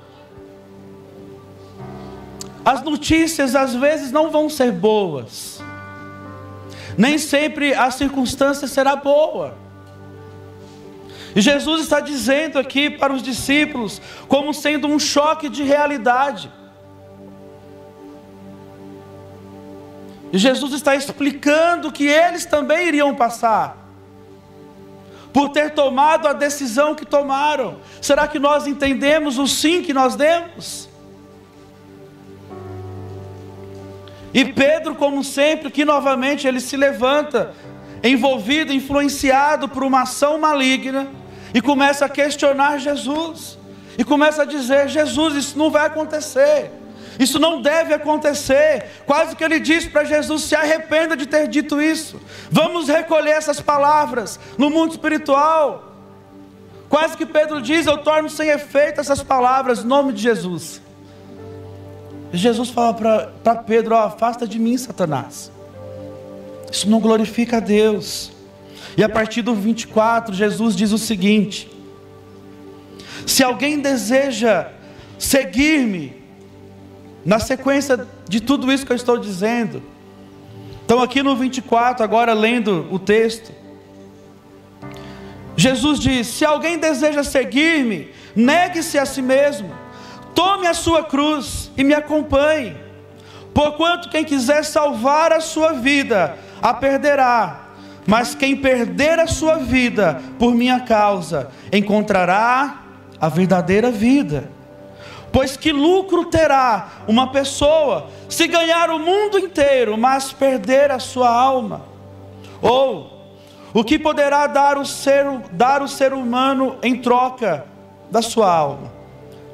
As 2.64 2.82
notícias 2.82 3.54
às 3.54 3.74
vezes 3.74 4.12
não 4.12 4.30
vão 4.30 4.48
ser 4.48 4.72
boas, 4.72 5.62
nem 6.96 7.18
sempre 7.18 7.74
a 7.74 7.90
circunstância 7.90 8.66
será 8.68 8.96
boa. 8.96 9.56
E 11.34 11.40
Jesus 11.40 11.82
está 11.82 12.00
dizendo 12.00 12.58
aqui 12.58 12.90
para 12.90 13.12
os 13.12 13.22
discípulos, 13.22 14.00
como 14.26 14.52
sendo 14.52 14.88
um 14.88 14.98
choque 14.98 15.48
de 15.48 15.62
realidade. 15.62 16.50
E 20.32 20.38
Jesus 20.38 20.72
está 20.72 20.94
explicando 20.94 21.90
que 21.90 22.06
eles 22.06 22.44
também 22.44 22.88
iriam 22.88 23.14
passar, 23.14 23.76
por 25.32 25.50
ter 25.50 25.70
tomado 25.70 26.26
a 26.26 26.32
decisão 26.32 26.94
que 26.94 27.06
tomaram. 27.06 27.78
Será 28.00 28.26
que 28.26 28.38
nós 28.38 28.66
entendemos 28.66 29.38
o 29.38 29.46
sim 29.46 29.82
que 29.82 29.92
nós 29.92 30.16
demos? 30.16 30.88
E 34.32 34.44
Pedro, 34.44 34.94
como 34.94 35.24
sempre, 35.24 35.70
que 35.70 35.84
novamente 35.84 36.46
ele 36.46 36.60
se 36.60 36.76
levanta, 36.76 37.52
envolvido, 38.02 38.72
influenciado 38.72 39.68
por 39.68 39.82
uma 39.82 40.02
ação 40.02 40.38
maligna, 40.38 41.08
e 41.52 41.60
começa 41.60 42.04
a 42.04 42.08
questionar 42.08 42.78
Jesus, 42.78 43.58
e 43.98 44.04
começa 44.04 44.42
a 44.42 44.44
dizer: 44.44 44.88
Jesus, 44.88 45.34
isso 45.34 45.58
não 45.58 45.70
vai 45.70 45.86
acontecer. 45.86 46.70
Isso 47.18 47.38
não 47.38 47.60
deve 47.60 47.92
acontecer. 47.92 48.86
Quase 49.06 49.34
que 49.36 49.44
ele 49.44 49.60
diz 49.60 49.86
para 49.86 50.04
Jesus: 50.04 50.44
se 50.44 50.54
arrependa 50.54 51.16
de 51.16 51.26
ter 51.26 51.48
dito 51.48 51.80
isso. 51.80 52.20
Vamos 52.50 52.88
recolher 52.88 53.32
essas 53.32 53.60
palavras 53.60 54.38
no 54.56 54.70
mundo 54.70 54.92
espiritual. 54.92 55.94
Quase 56.88 57.16
que 57.16 57.26
Pedro 57.26 57.60
diz: 57.60 57.86
Eu 57.86 57.98
torno 57.98 58.28
sem 58.28 58.48
efeito 58.48 59.00
essas 59.00 59.22
palavras, 59.22 59.84
em 59.84 59.86
nome 59.86 60.12
de 60.12 60.22
Jesus. 60.22 60.80
E 62.32 62.36
Jesus 62.36 62.70
fala 62.70 62.94
para 63.42 63.56
Pedro: 63.56 63.94
oh, 63.94 63.98
Afasta 63.98 64.46
de 64.46 64.58
mim, 64.58 64.76
Satanás. 64.76 65.50
Isso 66.70 66.88
não 66.88 67.00
glorifica 67.00 67.56
a 67.56 67.60
Deus. 67.60 68.32
E 68.96 69.04
a 69.04 69.08
partir 69.08 69.42
do 69.42 69.54
24, 69.54 70.34
Jesus 70.34 70.74
diz 70.76 70.92
o 70.92 70.98
seguinte: 70.98 71.70
Se 73.26 73.42
alguém 73.42 73.80
deseja 73.80 74.68
seguir-me, 75.18 76.19
na 77.24 77.38
sequência 77.38 78.06
de 78.28 78.40
tudo 78.40 78.72
isso 78.72 78.86
que 78.86 78.92
eu 78.92 78.96
estou 78.96 79.18
dizendo, 79.18 79.82
então 80.84 81.02
aqui 81.02 81.22
no 81.22 81.36
24, 81.36 82.02
agora 82.02 82.32
lendo 82.32 82.86
o 82.90 82.98
texto, 82.98 83.52
Jesus 85.56 86.00
diz: 86.00 86.26
Se 86.26 86.44
alguém 86.44 86.78
deseja 86.78 87.22
seguir-me, 87.22 88.10
negue-se 88.34 88.98
a 88.98 89.06
si 89.06 89.22
mesmo, 89.22 89.70
tome 90.34 90.66
a 90.66 90.74
sua 90.74 91.04
cruz 91.04 91.70
e 91.76 91.84
me 91.84 91.94
acompanhe. 91.94 92.76
Porquanto 93.52 94.08
quem 94.08 94.24
quiser 94.24 94.64
salvar 94.64 95.32
a 95.32 95.40
sua 95.40 95.72
vida, 95.72 96.36
a 96.62 96.72
perderá 96.72 97.70
mas 98.06 98.34
quem 98.34 98.56
perder 98.56 99.18
a 99.18 99.26
sua 99.26 99.58
vida 99.58 100.20
por 100.38 100.54
minha 100.54 100.80
causa, 100.80 101.48
encontrará 101.72 102.82
a 103.20 103.28
verdadeira 103.28 103.90
vida. 103.90 104.50
Pois 105.32 105.56
que 105.56 105.72
lucro 105.72 106.24
terá 106.24 106.88
uma 107.06 107.28
pessoa 107.28 108.08
se 108.28 108.48
ganhar 108.48 108.90
o 108.90 108.98
mundo 108.98 109.38
inteiro, 109.38 109.96
mas 109.96 110.32
perder 110.32 110.90
a 110.90 110.98
sua 110.98 111.30
alma? 111.30 111.82
Ou 112.60 113.20
o 113.72 113.84
que 113.84 113.98
poderá 113.98 114.48
dar 114.48 114.76
o 114.76 114.84
ser, 114.84 115.24
dar 115.52 115.82
o 115.82 115.88
ser 115.88 116.12
humano 116.12 116.76
em 116.82 116.96
troca 116.96 117.64
da 118.10 118.20
sua 118.20 118.52
alma? 118.52 118.90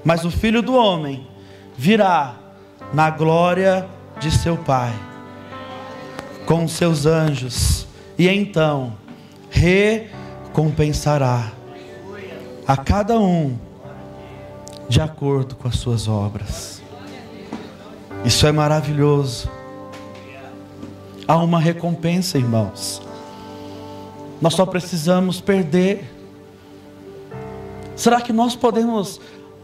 Mas 0.03 0.25
o 0.25 0.31
filho 0.31 0.62
do 0.62 0.75
homem 0.75 1.29
virá 1.77 2.37
na 2.95 3.11
glória 3.11 3.87
de 4.19 4.31
seu 4.31 4.57
Pai, 4.57 4.95
com 6.47 6.67
seus 6.67 7.05
anjos 7.05 7.87
e 8.19 8.29
então 8.29 8.95
recompensará 9.51 11.53
a 12.67 12.77
cada 12.77 13.19
um 13.19 13.57
de 14.88 15.01
acordo 15.01 15.55
com 15.57 15.68
as 15.68 15.77
suas 15.77 16.09
obras. 16.09 16.83
Isso 18.25 18.46
é 18.46 18.53
maravilhoso. 18.53 19.51
Há 21.27 21.37
uma 21.37 21.59
recompensa, 21.59 22.38
irmãos. 22.38 23.03
Nós 24.40 24.55
só 24.55 24.66
precisamos 24.66 25.40
perder. 25.40 26.12
Será 27.94 28.20
que 28.20 28.33
nós 28.33 28.55
podemos 28.55 29.20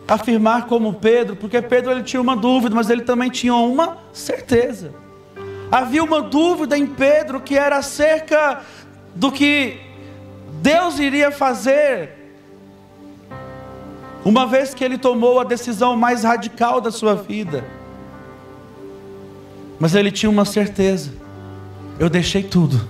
afirmar 0.09 0.67
como 0.67 0.95
Pedro? 0.95 1.37
Porque 1.37 1.61
Pedro 1.63 1.91
ele 1.93 2.03
tinha 2.03 2.21
uma 2.21 2.37
dúvida, 2.37 2.75
mas 2.75 2.91
ele 2.91 3.03
também 3.03 3.31
tinha 3.31 3.55
uma 3.55 3.99
certeza 4.13 5.03
havia 5.73 6.05
uma 6.05 6.21
dúvida 6.21 6.77
em 6.77 6.87
Pedro 6.87 7.41
que 7.41 7.57
era 7.57 7.79
acerca 7.79 8.61
do 9.15 9.33
que 9.33 9.81
Deus 10.61 10.99
iria 10.99 11.31
fazer, 11.31 12.22
uma 14.25 14.47
vez 14.47 14.75
que 14.75 14.85
ele 14.85 14.99
tomou 14.99 15.41
a 15.41 15.45
decisão 15.45 15.97
mais 15.97 16.25
radical 16.25 16.81
da 16.81 16.91
sua 16.91 17.15
vida. 17.15 17.65
Mas 19.79 19.95
ele 19.95 20.11
tinha 20.11 20.31
uma 20.31 20.45
certeza: 20.45 21.13
eu 21.99 22.09
deixei 22.09 22.43
tudo. 22.43 22.89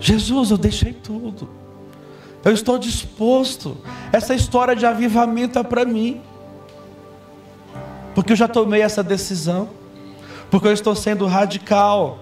Jesus, 0.00 0.50
eu 0.50 0.58
deixei 0.58 0.92
tudo. 0.92 1.48
Eu 2.44 2.52
estou 2.52 2.78
disposto. 2.78 3.76
Essa 4.12 4.34
história 4.34 4.74
de 4.74 4.84
avivamento 4.84 5.58
é 5.58 5.62
para 5.62 5.84
mim. 5.84 6.20
Porque 8.14 8.32
eu 8.32 8.36
já 8.36 8.48
tomei 8.48 8.82
essa 8.82 9.02
decisão 9.02 9.68
porque 10.52 10.68
eu 10.68 10.72
estou 10.74 10.94
sendo 10.94 11.26
radical. 11.26 12.18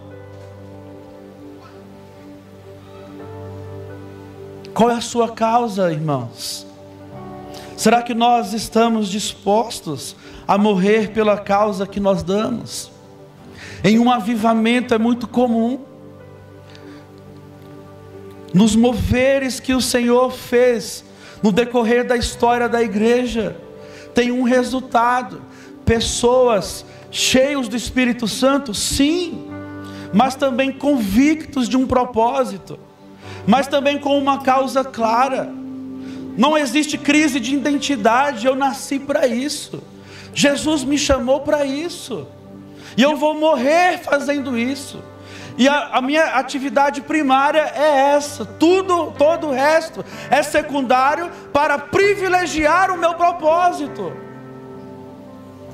Qual 4.72 4.88
é 4.88 4.94
a 4.94 5.00
sua 5.00 5.30
causa, 5.30 5.92
irmãos? 5.92 6.64
Será 7.80 8.02
que 8.02 8.12
nós 8.12 8.52
estamos 8.52 9.08
dispostos 9.08 10.14
a 10.46 10.58
morrer 10.58 11.12
pela 11.12 11.38
causa 11.38 11.86
que 11.86 11.98
nós 11.98 12.22
damos? 12.22 12.92
Em 13.82 13.98
um 13.98 14.10
avivamento 14.10 14.92
é 14.92 14.98
muito 14.98 15.26
comum 15.26 15.80
nos 18.52 18.76
moveres 18.76 19.60
que 19.60 19.72
o 19.72 19.80
Senhor 19.80 20.30
fez 20.30 21.06
no 21.42 21.50
decorrer 21.50 22.06
da 22.06 22.18
história 22.18 22.68
da 22.68 22.82
igreja, 22.82 23.56
tem 24.14 24.30
um 24.30 24.42
resultado: 24.42 25.40
pessoas 25.82 26.84
cheios 27.10 27.66
do 27.66 27.76
Espírito 27.76 28.28
Santo, 28.28 28.74
sim, 28.74 29.48
mas 30.12 30.34
também 30.34 30.70
convictos 30.70 31.66
de 31.66 31.78
um 31.78 31.86
propósito, 31.86 32.78
mas 33.46 33.66
também 33.66 33.98
com 33.98 34.18
uma 34.18 34.42
causa 34.42 34.84
clara. 34.84 35.59
Não 36.40 36.56
existe 36.56 36.96
crise 36.96 37.38
de 37.38 37.54
identidade, 37.54 38.46
eu 38.46 38.56
nasci 38.56 38.98
para 38.98 39.26
isso. 39.26 39.82
Jesus 40.32 40.82
me 40.82 40.96
chamou 40.96 41.40
para 41.40 41.66
isso. 41.66 42.26
E 42.96 43.02
eu 43.02 43.14
vou 43.14 43.34
morrer 43.34 43.98
fazendo 43.98 44.56
isso. 44.56 45.02
E 45.58 45.68
a, 45.68 45.98
a, 45.98 46.00
minha 46.00 46.36
atividade 46.36 47.02
primária 47.02 47.70
é 47.76 48.14
essa. 48.14 48.46
Tudo, 48.46 49.12
todo 49.18 49.48
o 49.48 49.52
resto 49.52 50.02
é 50.30 50.42
secundário 50.42 51.30
para 51.52 51.78
privilegiar 51.78 52.90
o 52.90 52.96
meu 52.96 53.12
propósito. 53.12 54.10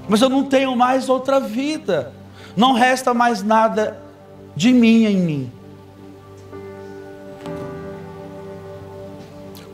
Mas 0.08 0.20
eu 0.20 0.28
não 0.28 0.42
tenho 0.42 0.74
mais 0.74 1.08
outra 1.08 1.38
vida. 1.38 2.12
Não 2.56 2.72
resta 2.72 3.14
mais 3.14 3.40
nada 3.40 4.02
de 4.56 4.72
mim 4.72 5.04
em 5.04 5.16
mim. 5.16 5.52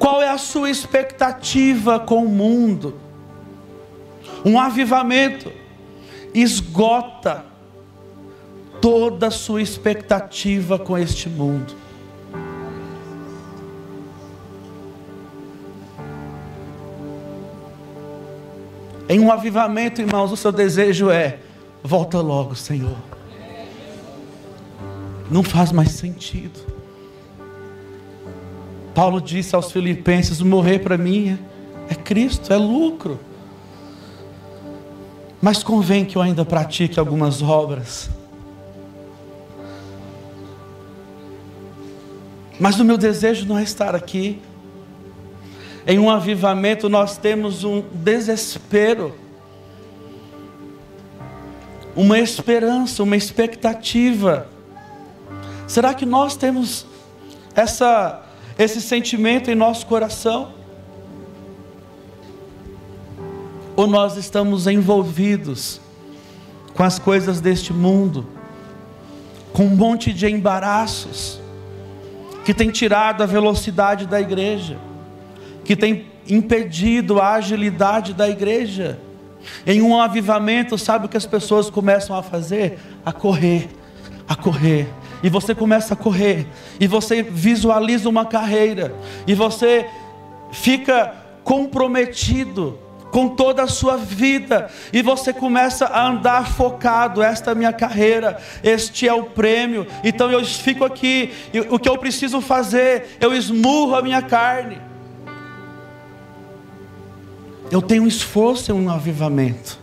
Qual 0.02 0.20
é 0.20 0.28
a 0.28 0.36
sua 0.36 0.68
expectativa 0.68 2.00
com 2.00 2.24
o 2.24 2.28
mundo? 2.28 2.98
Um 4.44 4.58
avivamento 4.58 5.52
esgota 6.34 7.44
toda 8.80 9.28
a 9.28 9.30
sua 9.30 9.62
expectativa 9.62 10.76
com 10.76 10.98
este 10.98 11.28
mundo. 11.28 11.72
Em 19.08 19.20
um 19.20 19.30
avivamento, 19.30 20.00
irmãos, 20.00 20.32
o 20.32 20.36
seu 20.36 20.50
desejo 20.50 21.10
é: 21.10 21.38
volta 21.80 22.20
logo, 22.20 22.56
Senhor. 22.56 22.96
Não 25.30 25.44
faz 25.44 25.70
mais 25.70 25.92
sentido. 25.92 26.71
Paulo 28.94 29.20
disse 29.20 29.54
aos 29.54 29.72
Filipenses: 29.72 30.40
morrer 30.40 30.80
para 30.80 30.96
mim 30.96 31.38
é 31.88 31.94
Cristo, 31.94 32.52
é 32.52 32.56
lucro. 32.56 33.18
Mas 35.40 35.62
convém 35.62 36.04
que 36.04 36.16
eu 36.16 36.22
ainda 36.22 36.44
pratique 36.44 37.00
algumas 37.00 37.42
obras 37.42 38.10
Mas 42.62 42.78
o 42.78 42.84
meu 42.84 42.96
desejo 42.96 43.44
não 43.44 43.58
é 43.58 43.64
estar 43.64 43.92
aqui. 43.92 44.40
Em 45.84 45.98
um 45.98 46.08
avivamento 46.08 46.88
nós 46.88 47.18
temos 47.18 47.64
um 47.64 47.82
desespero, 47.92 49.12
uma 51.96 52.20
esperança, 52.20 53.02
uma 53.02 53.16
expectativa. 53.16 54.46
Será 55.66 55.92
que 55.92 56.06
nós 56.06 56.36
temos 56.36 56.86
essa, 57.52 58.22
esse 58.58 58.80
sentimento 58.80 59.50
em 59.50 59.54
nosso 59.54 59.86
coração? 59.86 60.52
Ou 63.74 63.86
nós 63.86 64.16
estamos 64.16 64.66
envolvidos 64.66 65.80
com 66.74 66.82
as 66.82 66.98
coisas 66.98 67.40
deste 67.40 67.72
mundo, 67.72 68.26
com 69.52 69.64
um 69.64 69.76
monte 69.76 70.12
de 70.12 70.26
embaraços? 70.26 71.42
que 72.44 72.52
tem 72.52 72.70
tirado 72.70 73.22
a 73.22 73.26
velocidade 73.26 74.06
da 74.06 74.20
igreja, 74.20 74.76
que 75.64 75.76
tem 75.76 76.06
impedido 76.28 77.20
a 77.20 77.34
agilidade 77.34 78.14
da 78.14 78.28
igreja. 78.28 78.98
Em 79.66 79.82
um 79.82 79.98
avivamento, 79.98 80.78
sabe 80.78 81.06
o 81.06 81.08
que 81.08 81.16
as 81.16 81.26
pessoas 81.26 81.68
começam 81.68 82.16
a 82.16 82.22
fazer? 82.22 82.78
A 83.04 83.12
correr, 83.12 83.68
a 84.28 84.36
correr. 84.36 84.88
E 85.22 85.28
você 85.28 85.54
começa 85.54 85.94
a 85.94 85.96
correr, 85.96 86.46
e 86.80 86.86
você 86.86 87.22
visualiza 87.22 88.08
uma 88.08 88.26
carreira, 88.26 88.94
e 89.26 89.34
você 89.34 89.86
fica 90.50 91.14
comprometido 91.44 92.78
com 93.12 93.28
toda 93.28 93.62
a 93.62 93.68
sua 93.68 93.96
vida, 93.96 94.70
e 94.92 95.02
você 95.02 95.32
começa 95.32 95.84
a 95.84 96.08
andar 96.08 96.48
focado. 96.50 97.22
Esta 97.22 97.50
é 97.50 97.52
a 97.52 97.54
minha 97.54 97.72
carreira, 97.72 98.40
este 98.64 99.06
é 99.06 99.12
o 99.12 99.24
prêmio. 99.24 99.86
Então 100.02 100.30
eu 100.30 100.44
fico 100.44 100.84
aqui, 100.84 101.30
e 101.52 101.60
o 101.60 101.78
que 101.78 101.88
eu 101.88 101.98
preciso 101.98 102.40
fazer, 102.40 103.18
eu 103.20 103.34
esmurro 103.34 103.94
a 103.94 104.02
minha 104.02 104.22
carne. 104.22 104.78
Eu 107.70 107.80
tenho 107.80 108.02
um 108.02 108.06
esforço 108.06 108.72
em 108.72 108.74
um 108.74 108.90
avivamento. 108.90 109.78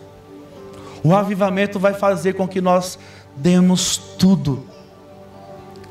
O 1.04 1.16
avivamento 1.16 1.80
vai 1.80 1.94
fazer 1.94 2.34
com 2.34 2.48
que 2.48 2.60
nós 2.60 3.00
demos 3.36 3.98
tudo. 4.18 4.69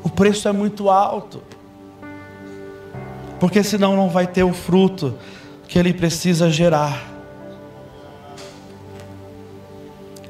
O 0.03 0.09
preço 0.09 0.47
é 0.47 0.51
muito 0.51 0.89
alto. 0.89 1.41
Porque 3.39 3.63
senão 3.63 3.95
não 3.95 4.09
vai 4.09 4.27
ter 4.27 4.43
o 4.43 4.53
fruto 4.53 5.17
que 5.67 5.77
ele 5.77 5.93
precisa 5.93 6.49
gerar. 6.49 7.07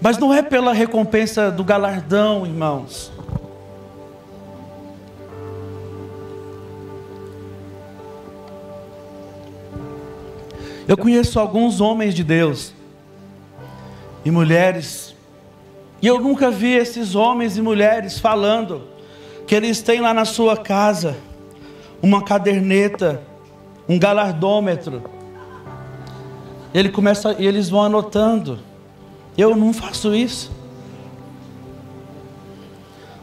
Mas 0.01 0.17
não 0.17 0.34
é 0.34 0.41
pela 0.41 0.74
recompensa 0.74 1.51
do 1.51 1.63
galardão, 1.63 2.45
irmãos. 2.45 3.11
Eu 10.88 10.97
conheço 10.97 11.39
alguns 11.39 11.82
homens 11.82 12.15
de 12.15 12.24
Deus 12.24 12.74
e 14.26 14.32
mulheres, 14.32 15.15
e 16.01 16.07
eu 16.07 16.20
nunca 16.20 16.49
vi 16.49 16.74
esses 16.74 17.13
homens 17.13 17.57
e 17.57 17.61
mulheres 17.61 18.17
falando 18.17 18.88
que 19.50 19.56
eles 19.56 19.82
têm 19.82 20.00
lá 20.00 20.14
na 20.14 20.26
sua 20.26 20.56
casa 20.56 21.18
uma 22.04 22.24
caderneta, 22.24 23.20
um 23.88 23.97
galardômetro. 23.97 25.02
Ele 26.72 26.89
começa, 26.89 27.36
e 27.39 27.47
eles 27.47 27.68
vão 27.68 27.82
anotando 27.82 28.60
eu 29.36 29.56
não 29.56 29.74
faço 29.74 30.14
isso. 30.14 30.52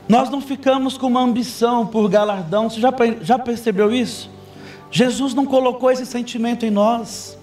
Nós 0.08 0.28
não 0.28 0.40
ficamos 0.40 0.98
com 0.98 1.06
uma 1.06 1.20
ambição 1.20 1.86
por 1.86 2.08
galardão. 2.08 2.68
Você 2.68 2.80
já, 2.80 2.92
já 3.22 3.38
percebeu 3.38 3.92
isso? 3.92 4.28
Jesus 4.90 5.32
não 5.32 5.46
colocou 5.46 5.92
esse 5.92 6.06
sentimento 6.06 6.66
em 6.66 6.70
nós. 6.70 7.38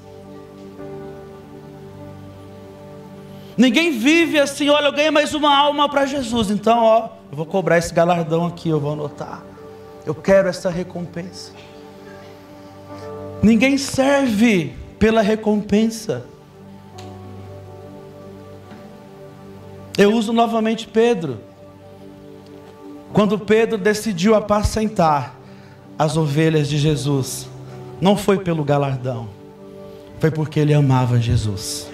Ninguém 3.56 3.92
vive 3.92 4.40
assim, 4.40 4.68
olha, 4.68 4.88
eu 4.88 4.92
ganhei 4.92 5.12
mais 5.12 5.34
uma 5.34 5.56
alma 5.56 5.88
para 5.88 6.06
Jesus. 6.06 6.52
Então, 6.52 6.80
ó, 6.80 7.23
eu 7.34 7.36
vou 7.36 7.48
cobrar 7.48 7.80
esse 7.80 7.92
galardão 7.92 8.46
aqui, 8.46 8.70
eu 8.70 8.80
vou 8.80 8.94
anotar. 8.94 9.42
Eu 10.06 10.14
quero 10.14 10.48
essa 10.48 10.70
recompensa. 10.70 11.52
Ninguém 13.42 13.76
serve 13.76 14.76
pela 15.00 15.20
recompensa. 15.24 16.28
Eu 19.98 20.14
uso 20.14 20.32
novamente 20.32 20.88
Pedro. 20.88 21.40
Quando 23.12 23.40
Pedro 23.40 23.80
decidiu 23.80 24.36
apacentar 24.36 25.36
as 25.98 26.16
ovelhas 26.16 26.70
de 26.70 26.78
Jesus, 26.78 27.50
não 28.00 28.16
foi 28.16 28.38
pelo 28.38 28.64
galardão, 28.64 29.28
foi 30.20 30.30
porque 30.30 30.60
ele 30.60 30.72
amava 30.76 31.20
Jesus. 31.20 31.90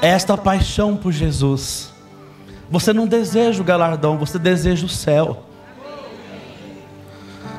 Esta 0.00 0.38
paixão 0.38 0.96
por 0.96 1.10
Jesus. 1.10 1.89
Você 2.70 2.92
não 2.92 3.06
deseja 3.06 3.60
o 3.60 3.64
galardão, 3.64 4.16
você 4.16 4.38
deseja 4.38 4.86
o 4.86 4.88
céu. 4.88 5.42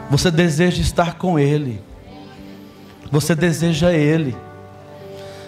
Você 0.09 0.31
deseja 0.31 0.81
estar 0.81 1.15
com 1.15 1.37
Ele. 1.37 1.81
Você 3.11 3.35
deseja 3.35 3.91
Ele. 3.91 4.35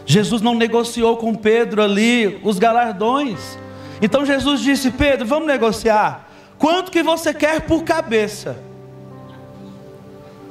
Jesus 0.05 0.41
não 0.41 0.53
negociou 0.53 1.16
com 1.16 1.34
Pedro 1.34 1.82
ali 1.82 2.41
os 2.43 2.59
galardões. 2.59 3.57
Então 4.01 4.26
Jesus 4.26 4.59
disse: 4.59 4.91
Pedro, 4.91 5.26
vamos 5.26 5.47
negociar. 5.47 6.30
Quanto 6.57 6.91
que 6.91 7.01
você 7.01 7.34
quer 7.34 7.61
por 7.61 7.84
cabeça? 7.84 8.57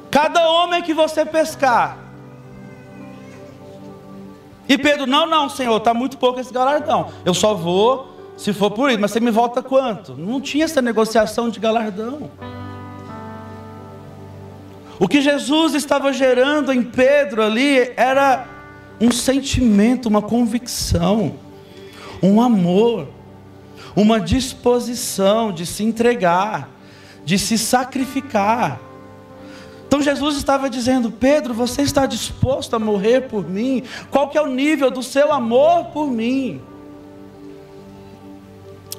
Cada 0.09 0.47
homem 0.49 0.81
que 0.81 0.93
você 0.93 1.23
pescar. 1.23 1.99
E 4.67 4.77
Pedro, 4.77 5.05
não, 5.05 5.27
não, 5.27 5.49
Senhor, 5.49 5.77
está 5.77 5.93
muito 5.93 6.17
pouco 6.17 6.39
esse 6.39 6.53
galardão. 6.53 7.09
Eu 7.25 7.33
só 7.33 7.53
vou 7.53 8.12
se 8.35 8.51
for 8.51 8.71
por 8.71 8.89
isso, 8.89 8.99
mas 8.99 9.11
você 9.11 9.19
me 9.19 9.31
volta 9.31 9.61
quanto? 9.61 10.15
Não 10.15 10.41
tinha 10.41 10.65
essa 10.65 10.81
negociação 10.81 11.49
de 11.49 11.59
galardão. 11.59 12.31
O 14.99 15.07
que 15.07 15.21
Jesus 15.21 15.73
estava 15.73 16.13
gerando 16.13 16.71
em 16.71 16.81
Pedro 16.81 17.43
ali 17.43 17.91
era 17.95 18.47
um 18.99 19.11
sentimento, 19.11 20.07
uma 20.07 20.21
convicção, 20.21 21.35
um 22.21 22.41
amor, 22.41 23.07
uma 23.95 24.19
disposição 24.19 25.51
de 25.51 25.65
se 25.65 25.83
entregar, 25.83 26.69
de 27.25 27.37
se 27.37 27.57
sacrificar. 27.57 28.79
Então 29.87 30.01
Jesus 30.01 30.37
estava 30.37 30.69
dizendo: 30.69 31.11
Pedro, 31.11 31.53
você 31.53 31.81
está 31.81 32.05
disposto 32.05 32.75
a 32.75 32.79
morrer 32.79 33.21
por 33.21 33.47
mim? 33.47 33.83
Qual 34.09 34.29
que 34.29 34.37
é 34.37 34.41
o 34.41 34.47
nível 34.47 34.89
do 34.89 35.03
seu 35.03 35.31
amor 35.31 35.85
por 35.85 36.09
mim? 36.09 36.61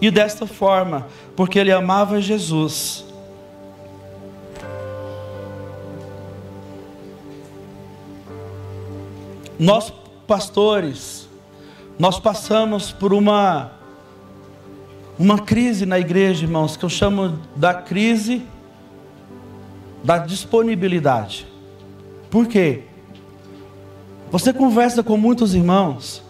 E 0.04 0.10
desta 0.10 0.46
forma, 0.46 1.06
porque 1.34 1.58
ele 1.58 1.72
amava 1.72 2.20
Jesus, 2.20 3.06
nós 9.58 9.90
pastores, 10.26 11.26
nós 11.98 12.18
passamos 12.18 12.92
por 12.92 13.14
uma 13.14 13.72
uma 15.18 15.38
crise 15.38 15.86
na 15.86 15.98
igreja, 15.98 16.44
irmãos, 16.44 16.76
que 16.76 16.84
eu 16.84 16.90
chamo 16.90 17.38
da 17.56 17.72
crise 17.72 18.42
da 20.02 20.18
disponibilidade. 20.18 21.46
Por 22.30 22.46
quê? 22.46 22.82
Você 24.30 24.52
conversa 24.52 25.02
com 25.02 25.16
muitos 25.16 25.54
irmãos 25.54 26.22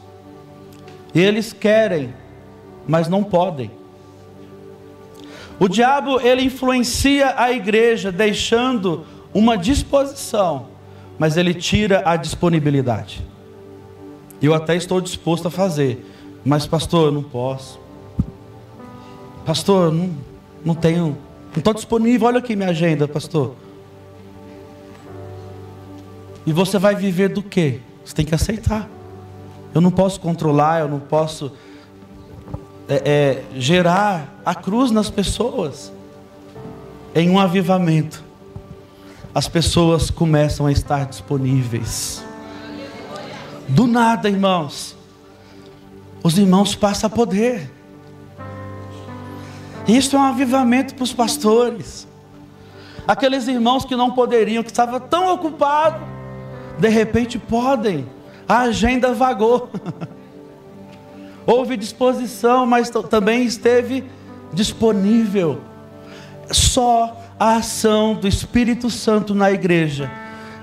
e 1.12 1.20
eles 1.20 1.52
querem, 1.52 2.14
mas 2.86 3.08
não 3.08 3.22
podem. 3.22 3.70
O 5.58 5.68
diabo 5.68 6.20
ele 6.20 6.42
influencia 6.42 7.34
a 7.36 7.52
igreja 7.52 8.10
deixando 8.10 9.04
uma 9.32 9.56
disposição, 9.56 10.66
mas 11.18 11.36
ele 11.36 11.54
tira 11.54 12.02
a 12.04 12.16
disponibilidade. 12.16 13.24
Eu 14.42 14.52
até 14.52 14.74
estou 14.74 15.00
disposto 15.00 15.48
a 15.48 15.50
fazer, 15.50 16.04
mas 16.44 16.66
pastor, 16.66 17.06
eu 17.06 17.12
não 17.12 17.22
posso. 17.22 17.80
Pastor, 19.46 19.92
não, 19.92 20.10
não 20.64 20.74
tenho, 20.74 21.16
não 21.52 21.58
estou 21.58 21.72
disponível. 21.72 22.26
Olha 22.26 22.38
aqui 22.38 22.56
minha 22.56 22.70
agenda, 22.70 23.06
pastor. 23.06 23.54
E 26.46 26.52
você 26.52 26.78
vai 26.78 26.94
viver 26.94 27.28
do 27.28 27.42
quê? 27.42 27.80
Você 28.04 28.14
tem 28.14 28.24
que 28.24 28.34
aceitar. 28.34 28.88
Eu 29.74 29.80
não 29.80 29.90
posso 29.90 30.20
controlar, 30.20 30.80
eu 30.80 30.88
não 30.88 31.00
posso 31.00 31.52
é, 32.88 33.02
é, 33.04 33.44
gerar 33.58 34.40
a 34.44 34.54
cruz 34.54 34.90
nas 34.90 35.10
pessoas. 35.10 35.92
Em 37.14 37.30
um 37.30 37.38
avivamento, 37.38 38.24
as 39.34 39.48
pessoas 39.48 40.10
começam 40.10 40.66
a 40.66 40.72
estar 40.72 41.06
disponíveis. 41.06 42.24
Do 43.68 43.86
nada, 43.86 44.28
irmãos, 44.28 44.96
os 46.22 46.36
irmãos 46.36 46.74
passam 46.74 47.06
a 47.06 47.10
poder. 47.10 47.70
Isso 49.86 50.16
é 50.16 50.18
um 50.18 50.22
avivamento 50.22 50.94
para 50.94 51.04
os 51.04 51.12
pastores. 51.12 52.06
Aqueles 53.06 53.46
irmãos 53.46 53.84
que 53.84 53.94
não 53.94 54.10
poderiam, 54.10 54.62
que 54.62 54.70
estavam 54.70 54.98
tão 54.98 55.32
ocupados, 55.32 56.00
de 56.78 56.88
repente 56.88 57.38
podem. 57.38 58.06
A 58.48 58.60
agenda 58.60 59.14
vagou. 59.14 59.70
Houve 61.46 61.76
disposição, 61.76 62.66
mas 62.66 62.90
também 62.90 63.44
esteve 63.44 64.04
disponível. 64.52 65.60
Só 66.50 67.20
a 67.38 67.56
ação 67.56 68.14
do 68.14 68.26
Espírito 68.26 68.88
Santo 68.90 69.34
na 69.34 69.50
igreja 69.50 70.10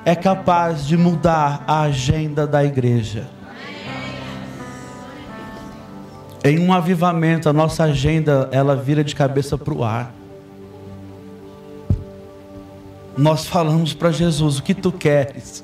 é 0.06 0.16
capaz 0.16 0.86
de 0.86 0.98
mudar 0.98 1.64
a 1.68 1.82
agenda 1.82 2.48
da 2.48 2.64
igreja. 2.64 3.28
Em 6.44 6.60
um 6.60 6.74
avivamento, 6.74 7.48
a 7.48 7.54
nossa 7.54 7.84
agenda 7.84 8.50
ela 8.52 8.76
vira 8.76 9.04
de 9.04 9.16
cabeça 9.16 9.58
para 9.58 9.74
o 9.74 9.84
ar. 9.84 10.12
Nós 13.16 13.46
falamos 13.46 13.94
para 13.94 14.12
Jesus: 14.12 14.58
o 14.58 14.64
que 14.64 14.74
tu 14.74 14.92
queres? 14.92 15.64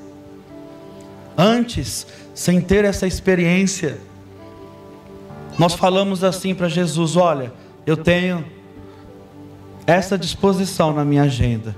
Antes, 1.35 2.05
sem 2.33 2.61
ter 2.61 2.85
essa 2.85 3.07
experiência, 3.07 3.97
nós 5.57 5.73
falamos 5.73 6.23
assim 6.23 6.53
para 6.53 6.69
Jesus: 6.69 7.15
olha, 7.15 7.51
eu 7.85 7.97
tenho 7.97 8.45
essa 9.85 10.17
disposição 10.17 10.93
na 10.93 11.03
minha 11.03 11.23
agenda. 11.23 11.75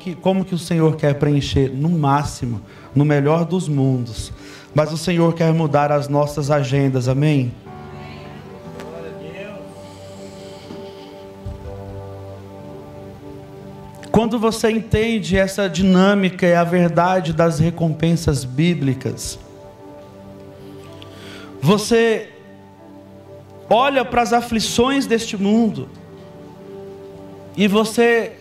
Que, 0.00 0.16
como 0.16 0.44
que 0.44 0.54
o 0.54 0.58
Senhor 0.58 0.96
quer 0.96 1.14
preencher? 1.14 1.70
No 1.72 1.88
máximo, 1.88 2.60
no 2.94 3.04
melhor 3.04 3.44
dos 3.44 3.68
mundos. 3.68 4.32
Mas 4.74 4.92
o 4.92 4.98
Senhor 4.98 5.32
quer 5.32 5.52
mudar 5.52 5.92
as 5.92 6.08
nossas 6.08 6.50
agendas, 6.50 7.08
amém? 7.08 7.52
Quando 14.10 14.38
você 14.40 14.70
entende 14.70 15.36
essa 15.36 15.68
dinâmica 15.68 16.44
e 16.44 16.54
a 16.54 16.64
verdade 16.64 17.32
das 17.32 17.60
recompensas 17.60 18.44
bíblicas, 18.44 19.38
você 21.70 22.28
olha 23.68 24.04
para 24.04 24.22
as 24.22 24.32
aflições 24.32 25.06
deste 25.06 25.36
mundo 25.36 25.88
e 27.56 27.68
você 27.68 28.36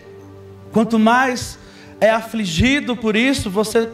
Quanto 0.72 1.00
mais 1.00 1.58
é 2.00 2.10
afligido 2.10 2.96
por 2.96 3.16
isso, 3.16 3.50
você 3.50 3.92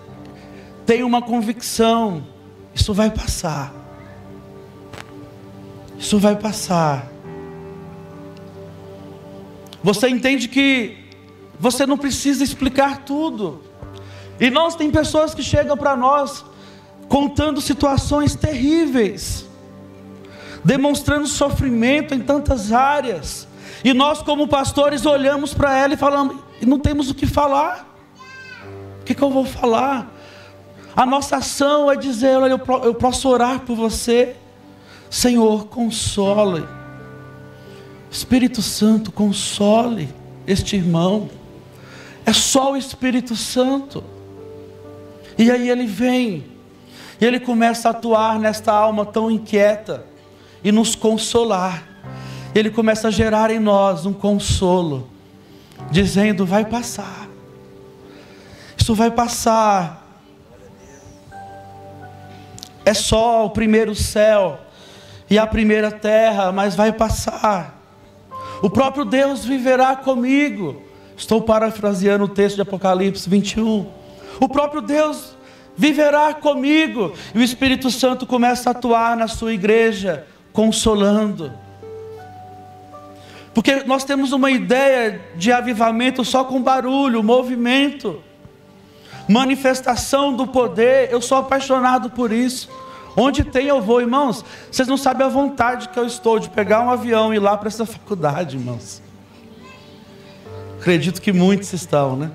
tem 0.85 1.03
uma 1.03 1.21
convicção: 1.21 2.25
isso 2.73 2.93
vai 2.93 3.09
passar. 3.09 3.73
Isso 5.97 6.19
vai 6.19 6.35
passar. 6.35 7.09
Você 9.81 10.09
entende 10.09 10.47
que 10.47 10.97
você 11.59 11.85
não 11.85 11.97
precisa 11.97 12.43
explicar 12.43 13.05
tudo. 13.05 13.61
E 14.39 14.49
nós 14.49 14.75
tem 14.75 14.91
pessoas 14.91 15.33
que 15.33 15.41
chegam 15.41 15.77
para 15.77 15.95
nós 15.95 16.43
contando 17.07 17.61
situações 17.61 18.35
terríveis, 18.35 19.45
demonstrando 20.63 21.27
sofrimento 21.27 22.13
em 22.13 22.19
tantas 22.19 22.71
áreas. 22.71 23.47
E 23.83 23.93
nós, 23.93 24.21
como 24.21 24.47
pastores, 24.47 25.05
olhamos 25.05 25.53
para 25.53 25.77
ela 25.77 25.93
e 25.93 25.97
falamos: 25.97 26.37
e 26.61 26.65
não 26.65 26.79
temos 26.79 27.09
o 27.09 27.15
que 27.15 27.25
falar. 27.25 27.91
O 29.01 29.03
que, 29.05 29.13
que 29.13 29.21
eu 29.21 29.29
vou 29.29 29.45
falar? 29.45 30.11
A 30.95 31.05
nossa 31.05 31.37
ação 31.37 31.91
é 31.91 31.95
dizer: 31.95 32.37
olha, 32.37 32.51
eu, 32.51 32.83
eu 32.83 32.95
posso 32.95 33.27
orar 33.29 33.59
por 33.59 33.75
você. 33.75 34.35
Senhor, 35.09 35.67
console. 35.67 36.65
Espírito 38.09 38.61
Santo, 38.61 39.11
console 39.11 40.09
este 40.47 40.75
irmão. 40.75 41.29
É 42.25 42.33
só 42.33 42.71
o 42.71 42.77
Espírito 42.77 43.35
Santo. 43.35 44.03
E 45.37 45.51
aí 45.51 45.69
ele 45.69 45.85
vem, 45.85 46.45
e 47.19 47.25
ele 47.25 47.39
começa 47.39 47.87
a 47.87 47.91
atuar 47.91 48.39
nesta 48.39 48.71
alma 48.71 49.05
tão 49.05 49.31
inquieta 49.31 50.05
e 50.63 50.71
nos 50.71 50.95
consolar. 50.95 51.83
Ele 52.53 52.69
começa 52.69 53.09
a 53.09 53.11
gerar 53.11 53.51
em 53.51 53.59
nós 53.59 54.05
um 54.05 54.13
consolo 54.13 55.09
dizendo: 55.91 56.45
vai 56.45 56.65
passar, 56.65 57.27
isso 58.77 58.93
vai 58.95 59.11
passar. 59.11 60.03
É 62.83 62.93
só 62.93 63.45
o 63.45 63.49
primeiro 63.49 63.95
céu 63.95 64.59
e 65.27 65.39
a 65.39 65.47
primeira 65.47 65.91
terra, 65.91 66.51
mas 66.51 66.75
vai 66.75 66.91
passar. 66.91 67.81
O 68.61 68.69
próprio 68.69 69.03
Deus 69.03 69.43
viverá 69.43 69.95
comigo. 69.95 70.83
Estou 71.17 71.41
parafraseando 71.41 72.25
o 72.25 72.27
texto 72.27 72.55
de 72.55 72.61
Apocalipse 72.61 73.29
21. 73.29 73.87
O 74.39 74.47
próprio 74.47 74.81
Deus 74.81 75.34
viverá 75.77 76.33
comigo. 76.33 77.13
E 77.33 77.39
o 77.39 77.43
Espírito 77.43 77.89
Santo 77.91 78.25
começa 78.25 78.69
a 78.69 78.71
atuar 78.71 79.15
na 79.17 79.27
sua 79.27 79.53
igreja, 79.53 80.25
consolando 80.51 81.51
porque 83.55 83.85
nós 83.85 84.03
temos 84.03 84.33
uma 84.33 84.51
ideia 84.51 85.21
de 85.37 85.49
avivamento 85.49 86.25
só 86.25 86.43
com 86.43 86.61
barulho, 86.61 87.23
movimento, 87.23 88.21
manifestação 89.29 90.35
do 90.35 90.45
poder. 90.45 91.07
Eu 91.09 91.21
sou 91.21 91.37
apaixonado 91.37 92.09
por 92.09 92.33
isso. 92.33 92.69
Onde 93.15 93.45
tem 93.45 93.67
eu 93.67 93.81
vou, 93.81 94.01
irmãos. 94.01 94.43
Vocês 94.69 94.89
não 94.89 94.97
sabem 94.97 95.25
a 95.25 95.29
vontade 95.29 95.87
que 95.87 95.97
eu 95.97 96.05
estou 96.05 96.37
de 96.37 96.49
pegar 96.49 96.81
um 96.81 96.89
avião 96.89 97.33
e 97.33 97.37
ir 97.37 97.39
lá 97.39 97.55
para 97.55 97.69
essa 97.69 97.85
faculdade, 97.87 98.57
irmãos. 98.57 99.01
Acredito 100.77 101.21
que 101.21 101.31
muitos 101.31 101.71
estão, 101.71 102.17
né? 102.17 102.31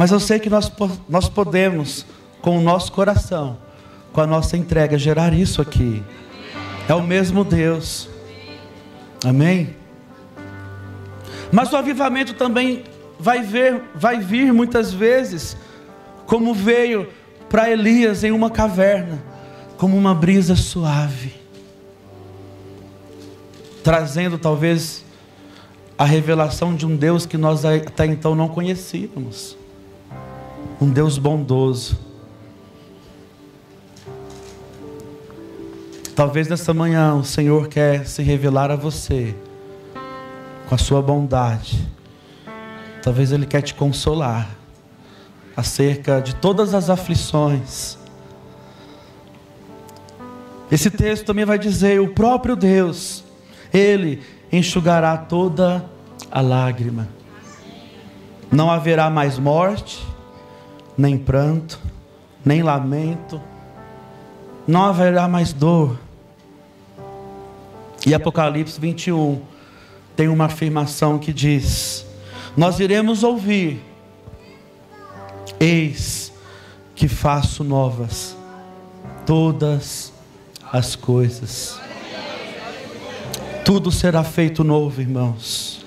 Mas 0.00 0.10
eu 0.10 0.18
sei 0.18 0.38
que 0.38 0.48
nós, 0.48 0.72
nós 1.06 1.28
podemos, 1.28 2.06
com 2.40 2.56
o 2.56 2.62
nosso 2.62 2.90
coração, 2.90 3.58
com 4.14 4.22
a 4.22 4.26
nossa 4.26 4.56
entrega, 4.56 4.96
gerar 4.96 5.34
isso 5.34 5.60
aqui. 5.60 6.02
É 6.88 6.94
o 6.94 7.02
mesmo 7.02 7.44
Deus. 7.44 8.08
Amém? 9.22 9.76
Mas 11.52 11.70
o 11.74 11.76
avivamento 11.76 12.32
também 12.32 12.84
vai, 13.18 13.42
ver, 13.42 13.82
vai 13.94 14.18
vir 14.20 14.54
muitas 14.54 14.90
vezes, 14.90 15.54
como 16.24 16.54
veio 16.54 17.06
para 17.50 17.68
Elias 17.70 18.24
em 18.24 18.30
uma 18.30 18.48
caverna, 18.48 19.22
como 19.76 19.98
uma 19.98 20.14
brisa 20.14 20.56
suave. 20.56 21.34
trazendo 23.84 24.38
talvez 24.38 25.04
a 25.98 26.06
revelação 26.06 26.74
de 26.74 26.86
um 26.86 26.96
Deus 26.96 27.26
que 27.26 27.36
nós 27.36 27.66
até 27.66 28.06
então 28.06 28.34
não 28.34 28.48
conhecíamos. 28.48 29.59
Um 30.80 30.90
Deus 30.90 31.18
bondoso. 31.18 31.98
Talvez 36.14 36.48
nessa 36.48 36.74
manhã 36.74 37.14
o 37.14 37.24
Senhor 37.24 37.68
quer 37.68 38.06
se 38.06 38.22
revelar 38.22 38.70
a 38.70 38.76
você 38.76 39.34
com 40.68 40.74
a 40.74 40.78
sua 40.78 41.00
bondade. 41.00 41.88
Talvez 43.02 43.32
Ele 43.32 43.46
quer 43.46 43.62
te 43.62 43.74
consolar 43.74 44.50
acerca 45.56 46.20
de 46.20 46.34
todas 46.34 46.74
as 46.74 46.90
aflições. 46.90 47.98
Esse 50.70 50.90
texto 50.90 51.24
também 51.24 51.44
vai 51.44 51.58
dizer: 51.58 52.00
o 52.00 52.08
próprio 52.08 52.54
Deus, 52.54 53.24
Ele 53.72 54.22
enxugará 54.52 55.16
toda 55.16 55.84
a 56.30 56.40
lágrima. 56.40 57.08
Não 58.50 58.70
haverá 58.70 59.08
mais 59.08 59.38
morte, 59.38 60.06
nem 60.96 61.16
pranto, 61.18 61.80
nem 62.44 62.62
lamento, 62.62 63.40
não 64.66 64.84
haverá 64.84 65.26
mais 65.28 65.52
dor. 65.52 65.98
E 68.06 68.14
Apocalipse 68.14 68.80
21 68.80 69.42
tem 70.16 70.28
uma 70.28 70.46
afirmação 70.46 71.18
que 71.18 71.32
diz: 71.32 72.06
Nós 72.56 72.80
iremos 72.80 73.22
ouvir, 73.22 73.82
eis 75.58 76.32
que 76.94 77.08
faço 77.08 77.64
novas 77.64 78.36
todas 79.26 80.12
as 80.72 80.94
coisas. 80.94 81.78
Tudo 83.64 83.90
será 83.90 84.24
feito 84.24 84.64
novo, 84.64 85.00
irmãos. 85.00 85.84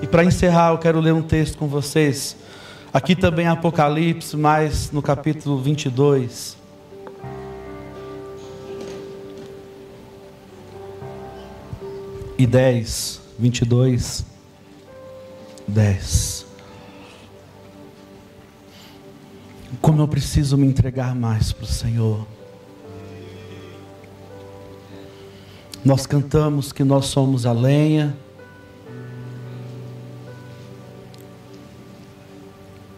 E 0.00 0.06
para 0.06 0.24
encerrar, 0.24 0.72
eu 0.72 0.78
quero 0.78 1.00
ler 1.00 1.12
um 1.12 1.22
texto 1.22 1.58
com 1.58 1.66
vocês. 1.66 2.36
Aqui 2.94 3.16
também 3.16 3.46
Apocalipse, 3.46 4.36
mas 4.36 4.90
no 4.90 5.00
capítulo 5.00 5.62
22. 5.62 6.58
E 12.36 12.46
10, 12.46 13.20
22, 13.38 14.26
10. 15.66 16.46
Como 19.80 20.02
eu 20.02 20.08
preciso 20.08 20.58
me 20.58 20.66
entregar 20.66 21.14
mais 21.14 21.50
para 21.50 21.64
o 21.64 21.68
Senhor. 21.68 22.26
Nós 25.82 26.06
cantamos 26.06 26.72
que 26.72 26.84
nós 26.84 27.06
somos 27.06 27.46
a 27.46 27.52
lenha. 27.52 28.14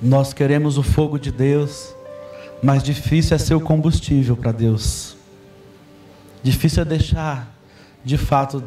Nós 0.01 0.33
queremos 0.33 0.77
o 0.77 0.83
fogo 0.83 1.19
de 1.19 1.33
Deus, 1.33 1.95
mas 2.63 2.83
difícil 2.83 3.35
é 3.35 3.39
ser 3.39 3.55
o 3.55 3.61
combustível 3.61 4.37
para 4.37 4.53
Deus. 4.53 5.17
Difícil 6.43 6.83
é 6.83 6.85
deixar, 6.85 7.57
de 8.05 8.19
fato, 8.19 8.63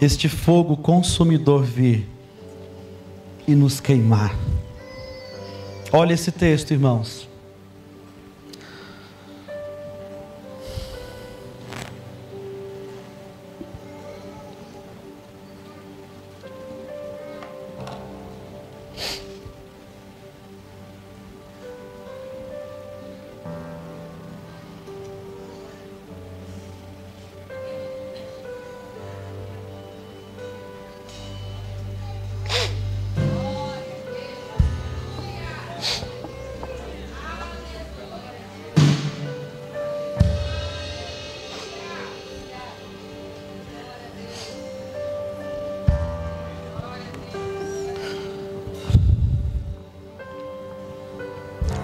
este 0.00 0.28
fogo 0.28 0.76
consumidor 0.76 1.62
vir 1.62 2.08
e 3.46 3.54
nos 3.54 3.78
queimar. 3.78 4.34
Olha 5.92 6.14
esse 6.14 6.32
texto, 6.32 6.72
irmãos. 6.72 7.29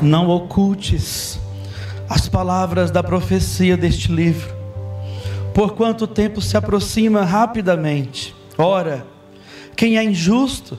Não 0.06 0.28
ocultes 0.28 1.36
as 2.08 2.28
palavras 2.28 2.92
da 2.92 3.02
profecia 3.02 3.76
deste 3.76 4.12
livro, 4.12 4.54
por 5.52 5.74
quanto 5.74 6.06
tempo 6.06 6.40
se 6.40 6.56
aproxima 6.56 7.24
rapidamente. 7.24 8.32
Ora, 8.56 9.04
quem 9.74 9.98
é 9.98 10.04
injusto, 10.04 10.78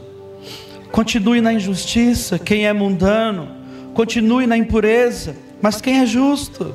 continue 0.94 1.42
na 1.42 1.52
injustiça, 1.52 2.40
quem 2.40 2.66
é 2.66 2.72
mundano, 2.72 3.50
continue 3.94 4.48
na 4.48 4.56
impureza, 4.56 5.36
mas 5.62 5.82
quem 5.82 6.00
é 6.00 6.06
justo, 6.06 6.74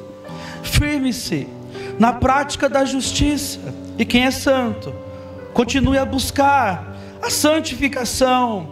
firme-se 0.63 1.49
na 1.99 2.13
prática 2.13 2.69
da 2.69 2.85
justiça, 2.85 3.61
e 3.99 4.05
quem 4.05 4.25
é 4.27 4.31
santo, 4.31 4.93
continue 5.55 5.97
a 5.97 6.05
buscar 6.05 6.99
a 7.23 7.31
santificação. 7.31 8.69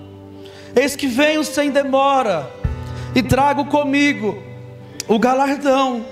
Eis 0.76 0.94
que 0.94 1.06
venho 1.06 1.42
sem 1.42 1.70
demora 1.70 2.59
e 3.14 3.22
trago 3.22 3.66
comigo 3.66 4.42
o 5.08 5.18
galardão, 5.18 6.04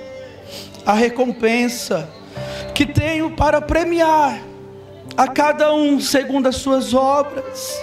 a 0.84 0.92
recompensa 0.92 2.09
que 2.74 2.86
tenho 2.86 3.30
para 3.30 3.61
premiar 3.61 4.38
a 5.16 5.28
cada 5.28 5.72
um 5.72 6.01
segundo 6.01 6.49
as 6.49 6.57
suas 6.57 6.94
obras. 6.94 7.80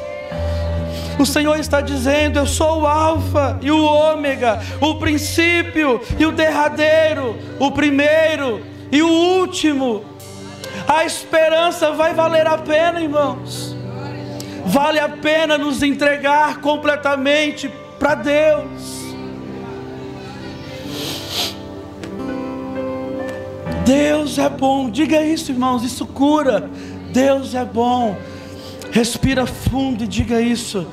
O 1.18 1.26
Senhor 1.26 1.58
está 1.58 1.82
dizendo: 1.82 2.40
Eu 2.40 2.46
sou 2.46 2.82
o 2.82 2.88
Alfa 2.88 3.58
e 3.62 3.72
o 3.72 3.84
Ômega, 3.84 4.60
o 4.82 4.96
princípio 4.96 6.02
e 6.20 6.26
o 6.26 6.32
derradeiro, 6.32 7.38
o 7.60 7.72
primeiro 7.72 8.62
e 8.92 9.02
o 9.02 9.10
último. 9.10 10.04
A 10.88 11.06
esperança 11.06 11.92
vai 11.92 12.14
valer 12.14 12.46
a 12.46 12.58
pena, 12.58 13.02
irmãos. 13.02 13.76
Vale 14.66 15.00
a 15.00 15.10
pena 15.10 15.58
nos 15.58 15.84
entregar 15.84 16.60
completamente 16.60 17.72
para 18.00 18.16
Deus. 18.16 19.05
Deus 23.86 24.40
é 24.40 24.50
bom, 24.50 24.90
diga 24.90 25.22
isso, 25.22 25.52
irmãos, 25.52 25.84
isso 25.84 26.06
cura. 26.08 26.70
Deus 27.14 27.54
é 27.54 27.64
bom. 27.64 28.18
Respira 28.92 29.46
fundo 29.46 30.04
e 30.04 30.08
diga 30.08 30.42
isso. 30.42 30.88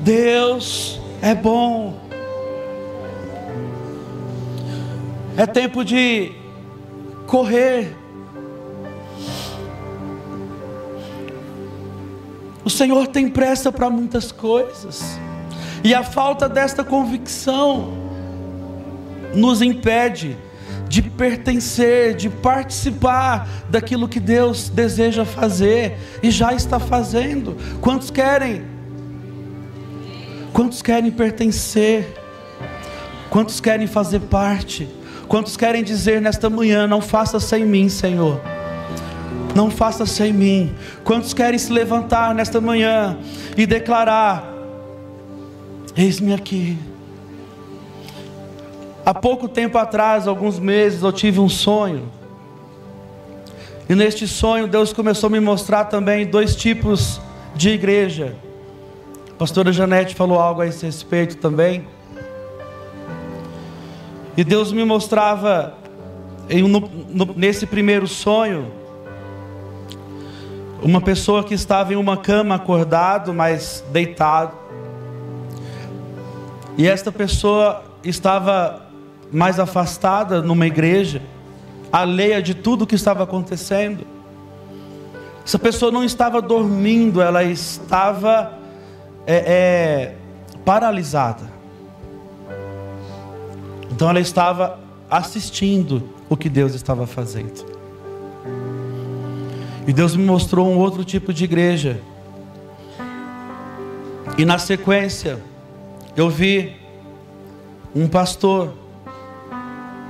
Deus 0.00 0.98
é 1.20 1.34
bom. 1.34 2.00
É 5.36 5.46
tempo 5.46 5.84
de 5.84 6.32
correr. 7.26 7.96
O 12.64 12.70
Senhor 12.70 13.08
tem 13.08 13.28
pressa 13.28 13.72
para 13.72 13.90
muitas 13.90 14.30
coisas, 14.30 15.18
e 15.82 15.92
a 15.92 16.04
falta 16.04 16.48
desta 16.48 16.84
convicção 16.84 17.92
nos 19.34 19.60
impede 19.60 20.36
de 20.92 21.00
pertencer, 21.00 22.14
de 22.14 22.28
participar 22.28 23.48
daquilo 23.70 24.06
que 24.06 24.20
Deus 24.20 24.68
deseja 24.68 25.24
fazer 25.24 25.96
e 26.22 26.30
já 26.30 26.52
está 26.52 26.78
fazendo. 26.78 27.56
Quantos 27.80 28.10
querem? 28.10 28.62
Quantos 30.52 30.82
querem 30.82 31.10
pertencer? 31.10 32.06
Quantos 33.30 33.58
querem 33.58 33.86
fazer 33.86 34.20
parte? 34.20 34.86
Quantos 35.26 35.56
querem 35.56 35.82
dizer 35.82 36.20
nesta 36.20 36.50
manhã: 36.50 36.86
Não 36.86 37.00
faça 37.00 37.40
sem 37.40 37.64
mim, 37.64 37.88
Senhor? 37.88 38.38
Não 39.54 39.70
faça 39.70 40.04
sem 40.04 40.30
mim. 40.30 40.74
Quantos 41.02 41.32
querem 41.32 41.58
se 41.58 41.72
levantar 41.72 42.34
nesta 42.34 42.60
manhã 42.60 43.16
e 43.56 43.64
declarar: 43.64 44.44
Eis-me 45.96 46.34
aqui. 46.34 46.91
Há 49.04 49.12
pouco 49.12 49.48
tempo 49.48 49.78
atrás, 49.78 50.28
alguns 50.28 50.60
meses, 50.60 51.02
eu 51.02 51.12
tive 51.12 51.40
um 51.40 51.48
sonho. 51.48 52.08
E 53.88 53.96
neste 53.96 54.28
sonho, 54.28 54.68
Deus 54.68 54.92
começou 54.92 55.26
a 55.26 55.30
me 55.30 55.40
mostrar 55.40 55.86
também 55.86 56.24
dois 56.24 56.54
tipos 56.54 57.20
de 57.54 57.70
igreja. 57.70 58.36
A 59.30 59.34
pastora 59.34 59.72
Janete 59.72 60.14
falou 60.14 60.38
algo 60.38 60.60
a 60.60 60.66
esse 60.68 60.86
respeito 60.86 61.36
também. 61.38 61.84
E 64.36 64.44
Deus 64.44 64.72
me 64.72 64.84
mostrava, 64.84 65.74
nesse 67.34 67.66
primeiro 67.66 68.06
sonho, 68.06 68.70
uma 70.80 71.00
pessoa 71.00 71.42
que 71.42 71.54
estava 71.54 71.92
em 71.92 71.96
uma 71.96 72.16
cama 72.16 72.54
acordado, 72.54 73.34
mas 73.34 73.84
deitado. 73.90 74.52
E 76.78 76.86
esta 76.86 77.10
pessoa 77.10 77.82
estava 78.04 78.91
mais 79.32 79.58
afastada 79.58 80.42
numa 80.42 80.66
igreja, 80.66 81.22
alheia 81.90 82.42
de 82.42 82.54
tudo 82.54 82.82
o 82.82 82.86
que 82.86 82.94
estava 82.94 83.24
acontecendo. 83.24 84.06
Essa 85.44 85.58
pessoa 85.58 85.90
não 85.90 86.04
estava 86.04 86.40
dormindo, 86.40 87.20
ela 87.20 87.42
estava 87.42 88.58
é, 89.26 89.36
é, 89.36 90.14
paralisada. 90.64 91.50
Então 93.90 94.08
ela 94.08 94.20
estava 94.20 94.78
assistindo 95.10 96.10
o 96.28 96.36
que 96.36 96.48
Deus 96.48 96.74
estava 96.74 97.06
fazendo. 97.06 97.72
E 99.86 99.92
Deus 99.92 100.14
me 100.14 100.24
mostrou 100.24 100.68
um 100.68 100.78
outro 100.78 101.04
tipo 101.04 101.32
de 101.32 101.44
igreja. 101.44 102.00
E 104.38 104.44
na 104.44 104.58
sequência, 104.58 105.38
eu 106.16 106.30
vi 106.30 106.76
um 107.94 108.08
pastor. 108.08 108.81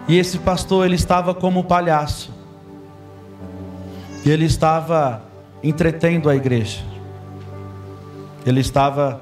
E 0.08 0.18
esse 0.18 0.38
pastor, 0.38 0.84
ele 0.84 0.96
estava 0.96 1.34
como 1.34 1.64
palhaço. 1.64 2.32
E 4.24 4.30
ele 4.30 4.44
estava 4.44 5.22
entretendo 5.62 6.28
a 6.28 6.34
igreja. 6.34 6.82
Ele 8.44 8.60
estava 8.60 9.20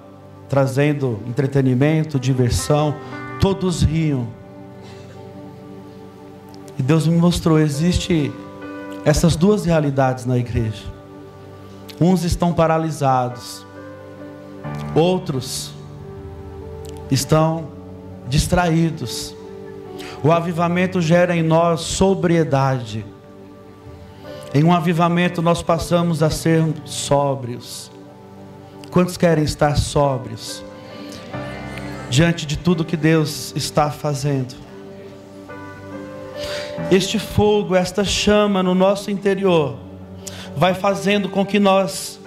trazendo 0.49 1.21
entretenimento, 1.27 2.19
diversão, 2.19 2.95
todos 3.41 3.83
riam. 3.83 4.27
E 6.79 6.83
Deus 6.83 7.07
me 7.07 7.17
mostrou, 7.17 7.59
existe 7.59 8.33
essas 9.05 9.37
duas 9.37 9.65
realidades 9.65 10.25
na 10.25 10.39
igreja. 10.39 10.85
Uns 12.01 12.25
estão 12.25 12.53
paralisados, 12.53 13.65
outros 14.95 15.73
estão 17.11 17.69
distraídos. 18.29 19.35
O 20.23 20.31
avivamento 20.31 21.01
gera 21.01 21.35
em 21.35 21.43
nós 21.43 21.81
sobriedade. 21.81 23.07
Em 24.53 24.63
um 24.63 24.73
avivamento 24.73 25.41
nós 25.41 25.63
passamos 25.63 26.23
a 26.23 26.29
ser 26.29 26.63
sóbrios. 26.85 27.91
Quantos 28.91 29.17
querem 29.17 29.45
estar 29.45 29.77
sóbrios? 29.77 30.63
Diante 32.11 32.45
de 32.45 32.59
tudo 32.59 32.85
que 32.85 32.97
Deus 32.97 33.55
está 33.57 33.91
fazendo. 33.91 34.55
Este 36.91 37.19
fogo, 37.19 37.75
esta 37.75 38.05
chama 38.05 38.63
no 38.63 38.75
nosso 38.75 39.11
interior, 39.11 39.79
vai 40.57 40.75
fazendo 40.75 41.29
com 41.29 41.47
que 41.47 41.61
nós, 41.61 42.19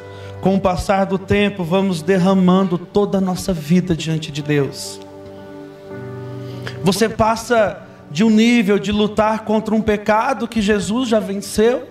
com 0.41 0.55
o 0.55 0.59
passar 0.59 1.05
do 1.05 1.19
tempo, 1.19 1.63
vamos 1.63 2.01
derramando 2.01 2.77
toda 2.77 3.17
a 3.17 3.21
nossa 3.21 3.53
vida 3.53 3.95
diante 3.95 4.31
de 4.31 4.41
Deus. 4.41 5.02
Você 6.83 7.07
passa 7.07 7.81
de 8.11 8.23
um 8.23 8.29
nível 8.29 8.77
de 8.77 8.91
lutar 8.91 9.45
contra 9.45 9.73
um 9.73 9.81
pecado 9.81 10.47
que 10.47 10.61
Jesus 10.61 11.07
já 11.07 11.19
venceu. 11.19 11.87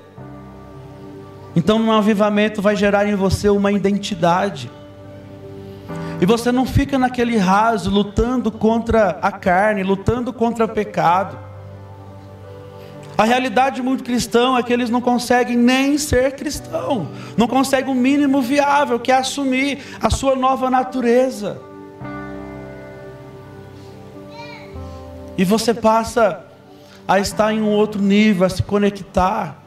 Então, 1.57 1.79
um 1.79 1.91
avivamento 1.91 2.61
vai 2.61 2.77
gerar 2.77 3.09
em 3.09 3.15
você 3.15 3.49
uma 3.49 3.73
identidade. 3.73 4.71
E 6.21 6.27
você 6.27 6.53
não 6.53 6.67
fica 6.67 6.99
naquele 6.99 7.37
raso 7.37 7.91
lutando 7.91 8.53
contra 8.53 9.19
a 9.23 9.33
carne, 9.33 9.83
lutando 9.83 10.33
contra 10.33 10.67
o 10.67 10.69
pecado. 10.69 11.39
A 13.17 13.25
realidade 13.25 13.77
de 13.77 13.83
muito 13.83 14.05
cristão 14.05 14.57
é 14.57 14.63
que 14.63 14.73
eles 14.73 14.91
não 14.91 15.01
conseguem 15.01 15.57
nem 15.57 15.99
ser 15.99 16.37
cristão, 16.37 17.09
não 17.37 17.47
conseguem 17.47 17.93
o 17.93 17.97
mínimo 17.97 18.41
viável, 18.41 19.01
que 19.01 19.11
é 19.11 19.17
assumir 19.17 19.79
a 20.01 20.11
sua 20.11 20.37
nova 20.37 20.71
natureza. 20.71 21.72
E 25.37 25.45
você 25.45 25.73
passa 25.73 26.45
a 27.07 27.19
estar 27.19 27.53
em 27.53 27.61
um 27.61 27.71
outro 27.71 28.01
nível, 28.01 28.47
a 28.47 28.49
se 28.49 28.63
conectar 28.63 29.63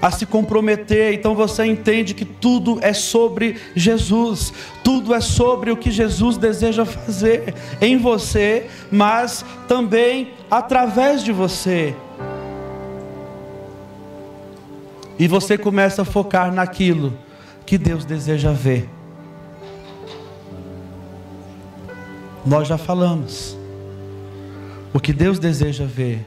a 0.00 0.10
se 0.10 0.26
comprometer. 0.26 1.14
Então 1.14 1.34
você 1.34 1.64
entende 1.64 2.14
que 2.14 2.24
tudo 2.24 2.78
é 2.80 2.92
sobre 2.92 3.56
Jesus, 3.74 4.52
tudo 4.84 5.14
é 5.14 5.20
sobre 5.20 5.70
o 5.70 5.76
que 5.76 5.90
Jesus 5.90 6.36
deseja 6.36 6.84
fazer 6.84 7.54
em 7.80 7.96
você, 7.96 8.66
mas 8.90 9.44
também 9.66 10.32
através 10.50 11.24
de 11.24 11.32
você. 11.32 11.94
E 15.18 15.26
você 15.26 15.56
começa 15.56 16.02
a 16.02 16.04
focar 16.04 16.52
naquilo 16.52 17.16
que 17.64 17.78
Deus 17.78 18.04
deseja 18.04 18.52
ver. 18.52 18.95
Nós 22.46 22.68
já 22.68 22.78
falamos. 22.78 23.56
O 24.94 25.00
que 25.00 25.12
Deus 25.12 25.38
deseja 25.38 25.84
ver. 25.84 26.24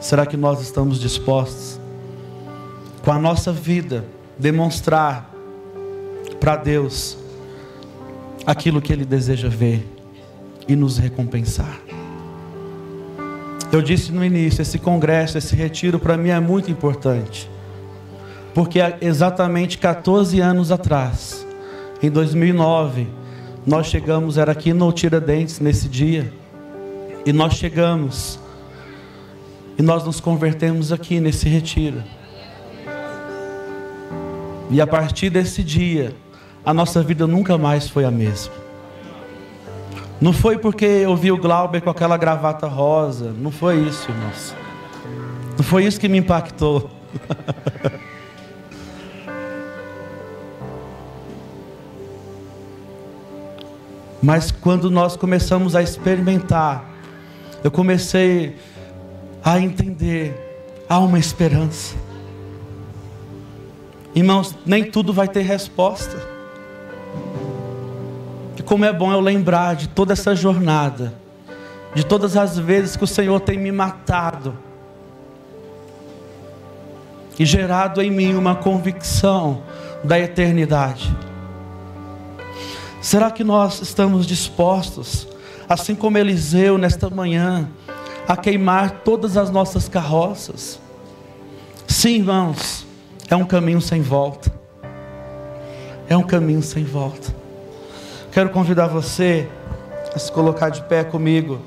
Será 0.00 0.26
que 0.26 0.36
nós 0.36 0.60
estamos 0.60 1.00
dispostos 1.00 1.80
com 3.04 3.12
a 3.12 3.18
nossa 3.18 3.52
vida, 3.52 4.04
demonstrar 4.38 5.30
para 6.40 6.56
Deus 6.56 7.18
aquilo 8.46 8.80
que 8.80 8.92
Ele 8.92 9.04
deseja 9.04 9.48
ver 9.48 9.86
e 10.66 10.74
nos 10.74 10.98
recompensar. 10.98 11.78
Eu 13.70 13.82
disse 13.82 14.10
no 14.10 14.24
início: 14.24 14.62
esse 14.62 14.78
congresso, 14.78 15.36
esse 15.36 15.54
retiro, 15.54 15.98
para 15.98 16.16
mim 16.16 16.30
é 16.30 16.40
muito 16.40 16.70
importante, 16.70 17.50
porque 18.54 18.78
exatamente 19.00 19.78
14 19.78 20.40
anos 20.40 20.70
atrás, 20.70 21.46
em 22.02 22.10
2009, 22.10 23.06
nós 23.66 23.86
chegamos, 23.86 24.36
era 24.36 24.52
aqui 24.52 24.72
no 24.72 24.92
Tiradentes 24.92 25.58
nesse 25.58 25.88
dia, 25.88 26.32
e 27.24 27.32
nós 27.32 27.54
chegamos, 27.54 28.38
e 29.78 29.82
nós 29.82 30.04
nos 30.04 30.20
convertemos 30.20 30.92
aqui 30.92 31.18
nesse 31.18 31.48
retiro. 31.48 32.02
E 34.70 34.80
a 34.80 34.86
partir 34.86 35.30
desse 35.30 35.62
dia, 35.62 36.14
a 36.64 36.74
nossa 36.74 37.02
vida 37.02 37.26
nunca 37.26 37.56
mais 37.56 37.88
foi 37.88 38.04
a 38.04 38.10
mesma. 38.10 38.52
Não 40.20 40.32
foi 40.32 40.58
porque 40.58 40.84
eu 40.84 41.14
vi 41.16 41.32
o 41.32 41.36
Glauber 41.36 41.80
com 41.80 41.90
aquela 41.90 42.16
gravata 42.16 42.66
rosa. 42.66 43.32
Não 43.32 43.50
foi 43.50 43.78
isso, 43.80 44.10
irmãos. 44.10 44.54
Não 45.56 45.64
foi 45.64 45.84
isso 45.84 46.00
que 46.00 46.08
me 46.08 46.18
impactou. 46.18 46.90
Mas 54.24 54.50
quando 54.50 54.90
nós 54.90 55.18
começamos 55.18 55.76
a 55.76 55.82
experimentar, 55.82 56.82
eu 57.62 57.70
comecei 57.70 58.56
a 59.44 59.60
entender, 59.60 60.82
há 60.88 60.98
uma 60.98 61.18
esperança. 61.18 61.94
Irmãos, 64.14 64.56
nem 64.64 64.82
tudo 64.82 65.12
vai 65.12 65.28
ter 65.28 65.42
resposta. 65.42 66.16
E 68.56 68.62
como 68.62 68.86
é 68.86 68.92
bom 68.94 69.12
eu 69.12 69.20
lembrar 69.20 69.76
de 69.76 69.90
toda 69.90 70.14
essa 70.14 70.34
jornada, 70.34 71.12
de 71.94 72.02
todas 72.02 72.34
as 72.34 72.58
vezes 72.58 72.96
que 72.96 73.04
o 73.04 73.06
Senhor 73.06 73.40
tem 73.40 73.58
me 73.58 73.70
matado 73.70 74.56
e 77.38 77.44
gerado 77.44 78.00
em 78.00 78.10
mim 78.10 78.34
uma 78.36 78.54
convicção 78.54 79.62
da 80.02 80.18
eternidade. 80.18 81.14
Será 83.04 83.30
que 83.30 83.44
nós 83.44 83.82
estamos 83.82 84.26
dispostos, 84.26 85.28
assim 85.68 85.94
como 85.94 86.16
Eliseu 86.16 86.78
nesta 86.78 87.10
manhã, 87.10 87.68
a 88.26 88.34
queimar 88.34 89.02
todas 89.04 89.36
as 89.36 89.50
nossas 89.50 89.90
carroças? 89.90 90.80
Sim, 91.86 92.20
irmãos. 92.20 92.86
É 93.28 93.36
um 93.36 93.44
caminho 93.44 93.82
sem 93.82 94.00
volta. 94.00 94.50
É 96.08 96.16
um 96.16 96.22
caminho 96.22 96.62
sem 96.62 96.82
volta. 96.82 97.30
Quero 98.32 98.48
convidar 98.48 98.86
você 98.86 99.46
a 100.14 100.18
se 100.18 100.32
colocar 100.32 100.70
de 100.70 100.80
pé 100.84 101.04
comigo. 101.04 101.60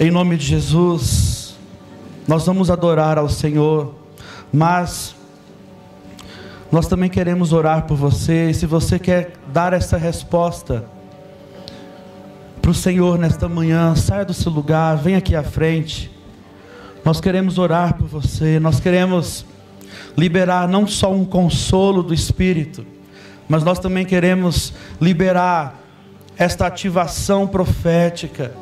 Em 0.00 0.10
nome 0.10 0.38
de 0.38 0.46
Jesus, 0.46 1.54
nós 2.26 2.46
vamos 2.46 2.70
adorar 2.70 3.18
ao 3.18 3.28
Senhor, 3.28 3.94
mas 4.50 5.15
nós 6.70 6.86
também 6.86 7.08
queremos 7.08 7.52
orar 7.52 7.82
por 7.86 7.96
você. 7.96 8.50
E 8.50 8.54
se 8.54 8.66
você 8.66 8.98
quer 8.98 9.32
dar 9.52 9.72
essa 9.72 9.96
resposta 9.96 10.84
para 12.60 12.70
o 12.70 12.74
Senhor 12.74 13.18
nesta 13.18 13.48
manhã, 13.48 13.94
saia 13.94 14.24
do 14.24 14.34
seu 14.34 14.50
lugar, 14.50 14.96
vem 14.96 15.14
aqui 15.14 15.36
à 15.36 15.42
frente. 15.42 16.10
Nós 17.04 17.20
queremos 17.20 17.58
orar 17.58 17.94
por 17.94 18.08
você, 18.08 18.58
nós 18.58 18.80
queremos 18.80 19.46
liberar 20.16 20.66
não 20.66 20.86
só 20.86 21.12
um 21.12 21.24
consolo 21.24 22.02
do 22.02 22.12
Espírito, 22.12 22.84
mas 23.48 23.62
nós 23.62 23.78
também 23.78 24.04
queremos 24.04 24.72
liberar 25.00 25.80
esta 26.36 26.66
ativação 26.66 27.46
profética. 27.46 28.52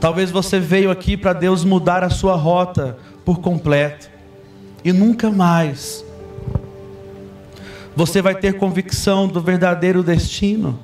Talvez 0.00 0.30
você 0.30 0.58
veio 0.58 0.90
aqui 0.90 1.18
para 1.18 1.34
Deus 1.34 1.62
mudar 1.62 2.02
a 2.02 2.08
sua 2.08 2.34
rota 2.34 2.96
por 3.22 3.40
completo 3.40 4.08
e 4.82 4.90
nunca 4.90 5.30
mais 5.30 6.02
você 8.00 8.22
vai 8.22 8.34
ter 8.34 8.54
convicção 8.54 9.28
do 9.28 9.42
verdadeiro 9.42 10.02
destino. 10.02 10.78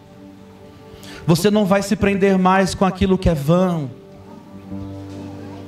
Você 1.26 1.50
não 1.50 1.64
vai 1.64 1.80
se 1.80 1.96
prender 1.96 2.36
mais 2.36 2.74
com 2.74 2.84
aquilo 2.84 3.16
que 3.16 3.26
é 3.26 3.34
vão. 3.34 3.90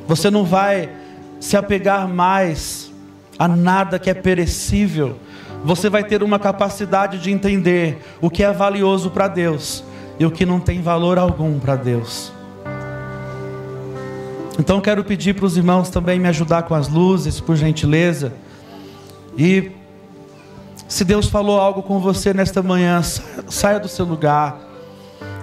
Você 0.07 0.31
não 0.31 0.45
vai 0.45 0.91
se 1.41 1.57
apegar 1.57 2.07
mais 2.07 2.93
a 3.39 3.49
nada 3.49 3.99
que 3.99 4.11
é 4.11 4.15
perecível. 4.15 5.17
Você 5.65 5.89
vai 5.89 6.05
ter 6.05 6.23
uma 6.23 6.39
capacidade 6.39 7.19
de 7.19 7.31
entender 7.31 7.97
o 8.21 8.29
que 8.29 8.43
é 8.43 8.53
valioso 8.53 9.09
para 9.09 9.27
Deus 9.27 9.83
e 10.21 10.27
o 10.27 10.31
que 10.31 10.45
não 10.45 10.61
tem 10.61 10.83
valor 10.83 11.19
algum 11.19 11.59
para 11.59 11.77
Deus. 11.77 12.31
Então 14.59 14.83
quero 14.83 15.03
pedir 15.03 15.35
para 15.35 15.47
os 15.47 15.57
irmãos 15.57 15.89
também 15.89 16.21
me 16.21 16.29
ajudar 16.29 16.65
com 16.65 16.75
as 16.75 16.89
luzes, 16.89 17.41
por 17.41 17.57
gentileza. 17.57 18.35
E 19.35 19.78
se 20.89 21.05
Deus 21.05 21.29
falou 21.29 21.61
algo 21.61 21.83
com 21.83 22.01
você 22.01 22.33
nesta 22.33 22.63
manhã, 22.63 23.03
saia 23.03 23.79
do 23.79 23.89
seu 23.89 24.07
lugar. 24.07 24.59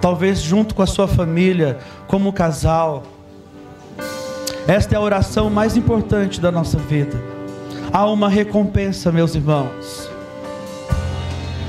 Talvez 0.02 0.40
junto 0.42 0.74
com 0.74 0.82
a 0.82 0.88
sua 0.88 1.08
família, 1.08 1.78
como 2.08 2.34
casal. 2.34 3.04
Esta 4.68 4.96
é 4.96 4.98
a 4.98 5.02
oração 5.02 5.50
mais 5.50 5.78
importante 5.78 6.42
da 6.42 6.52
nossa 6.52 6.80
vida. 6.80 7.22
Há 7.94 8.08
uma 8.08 8.28
recompensa, 8.28 9.12
meus 9.12 9.36
irmãos. 9.36 10.05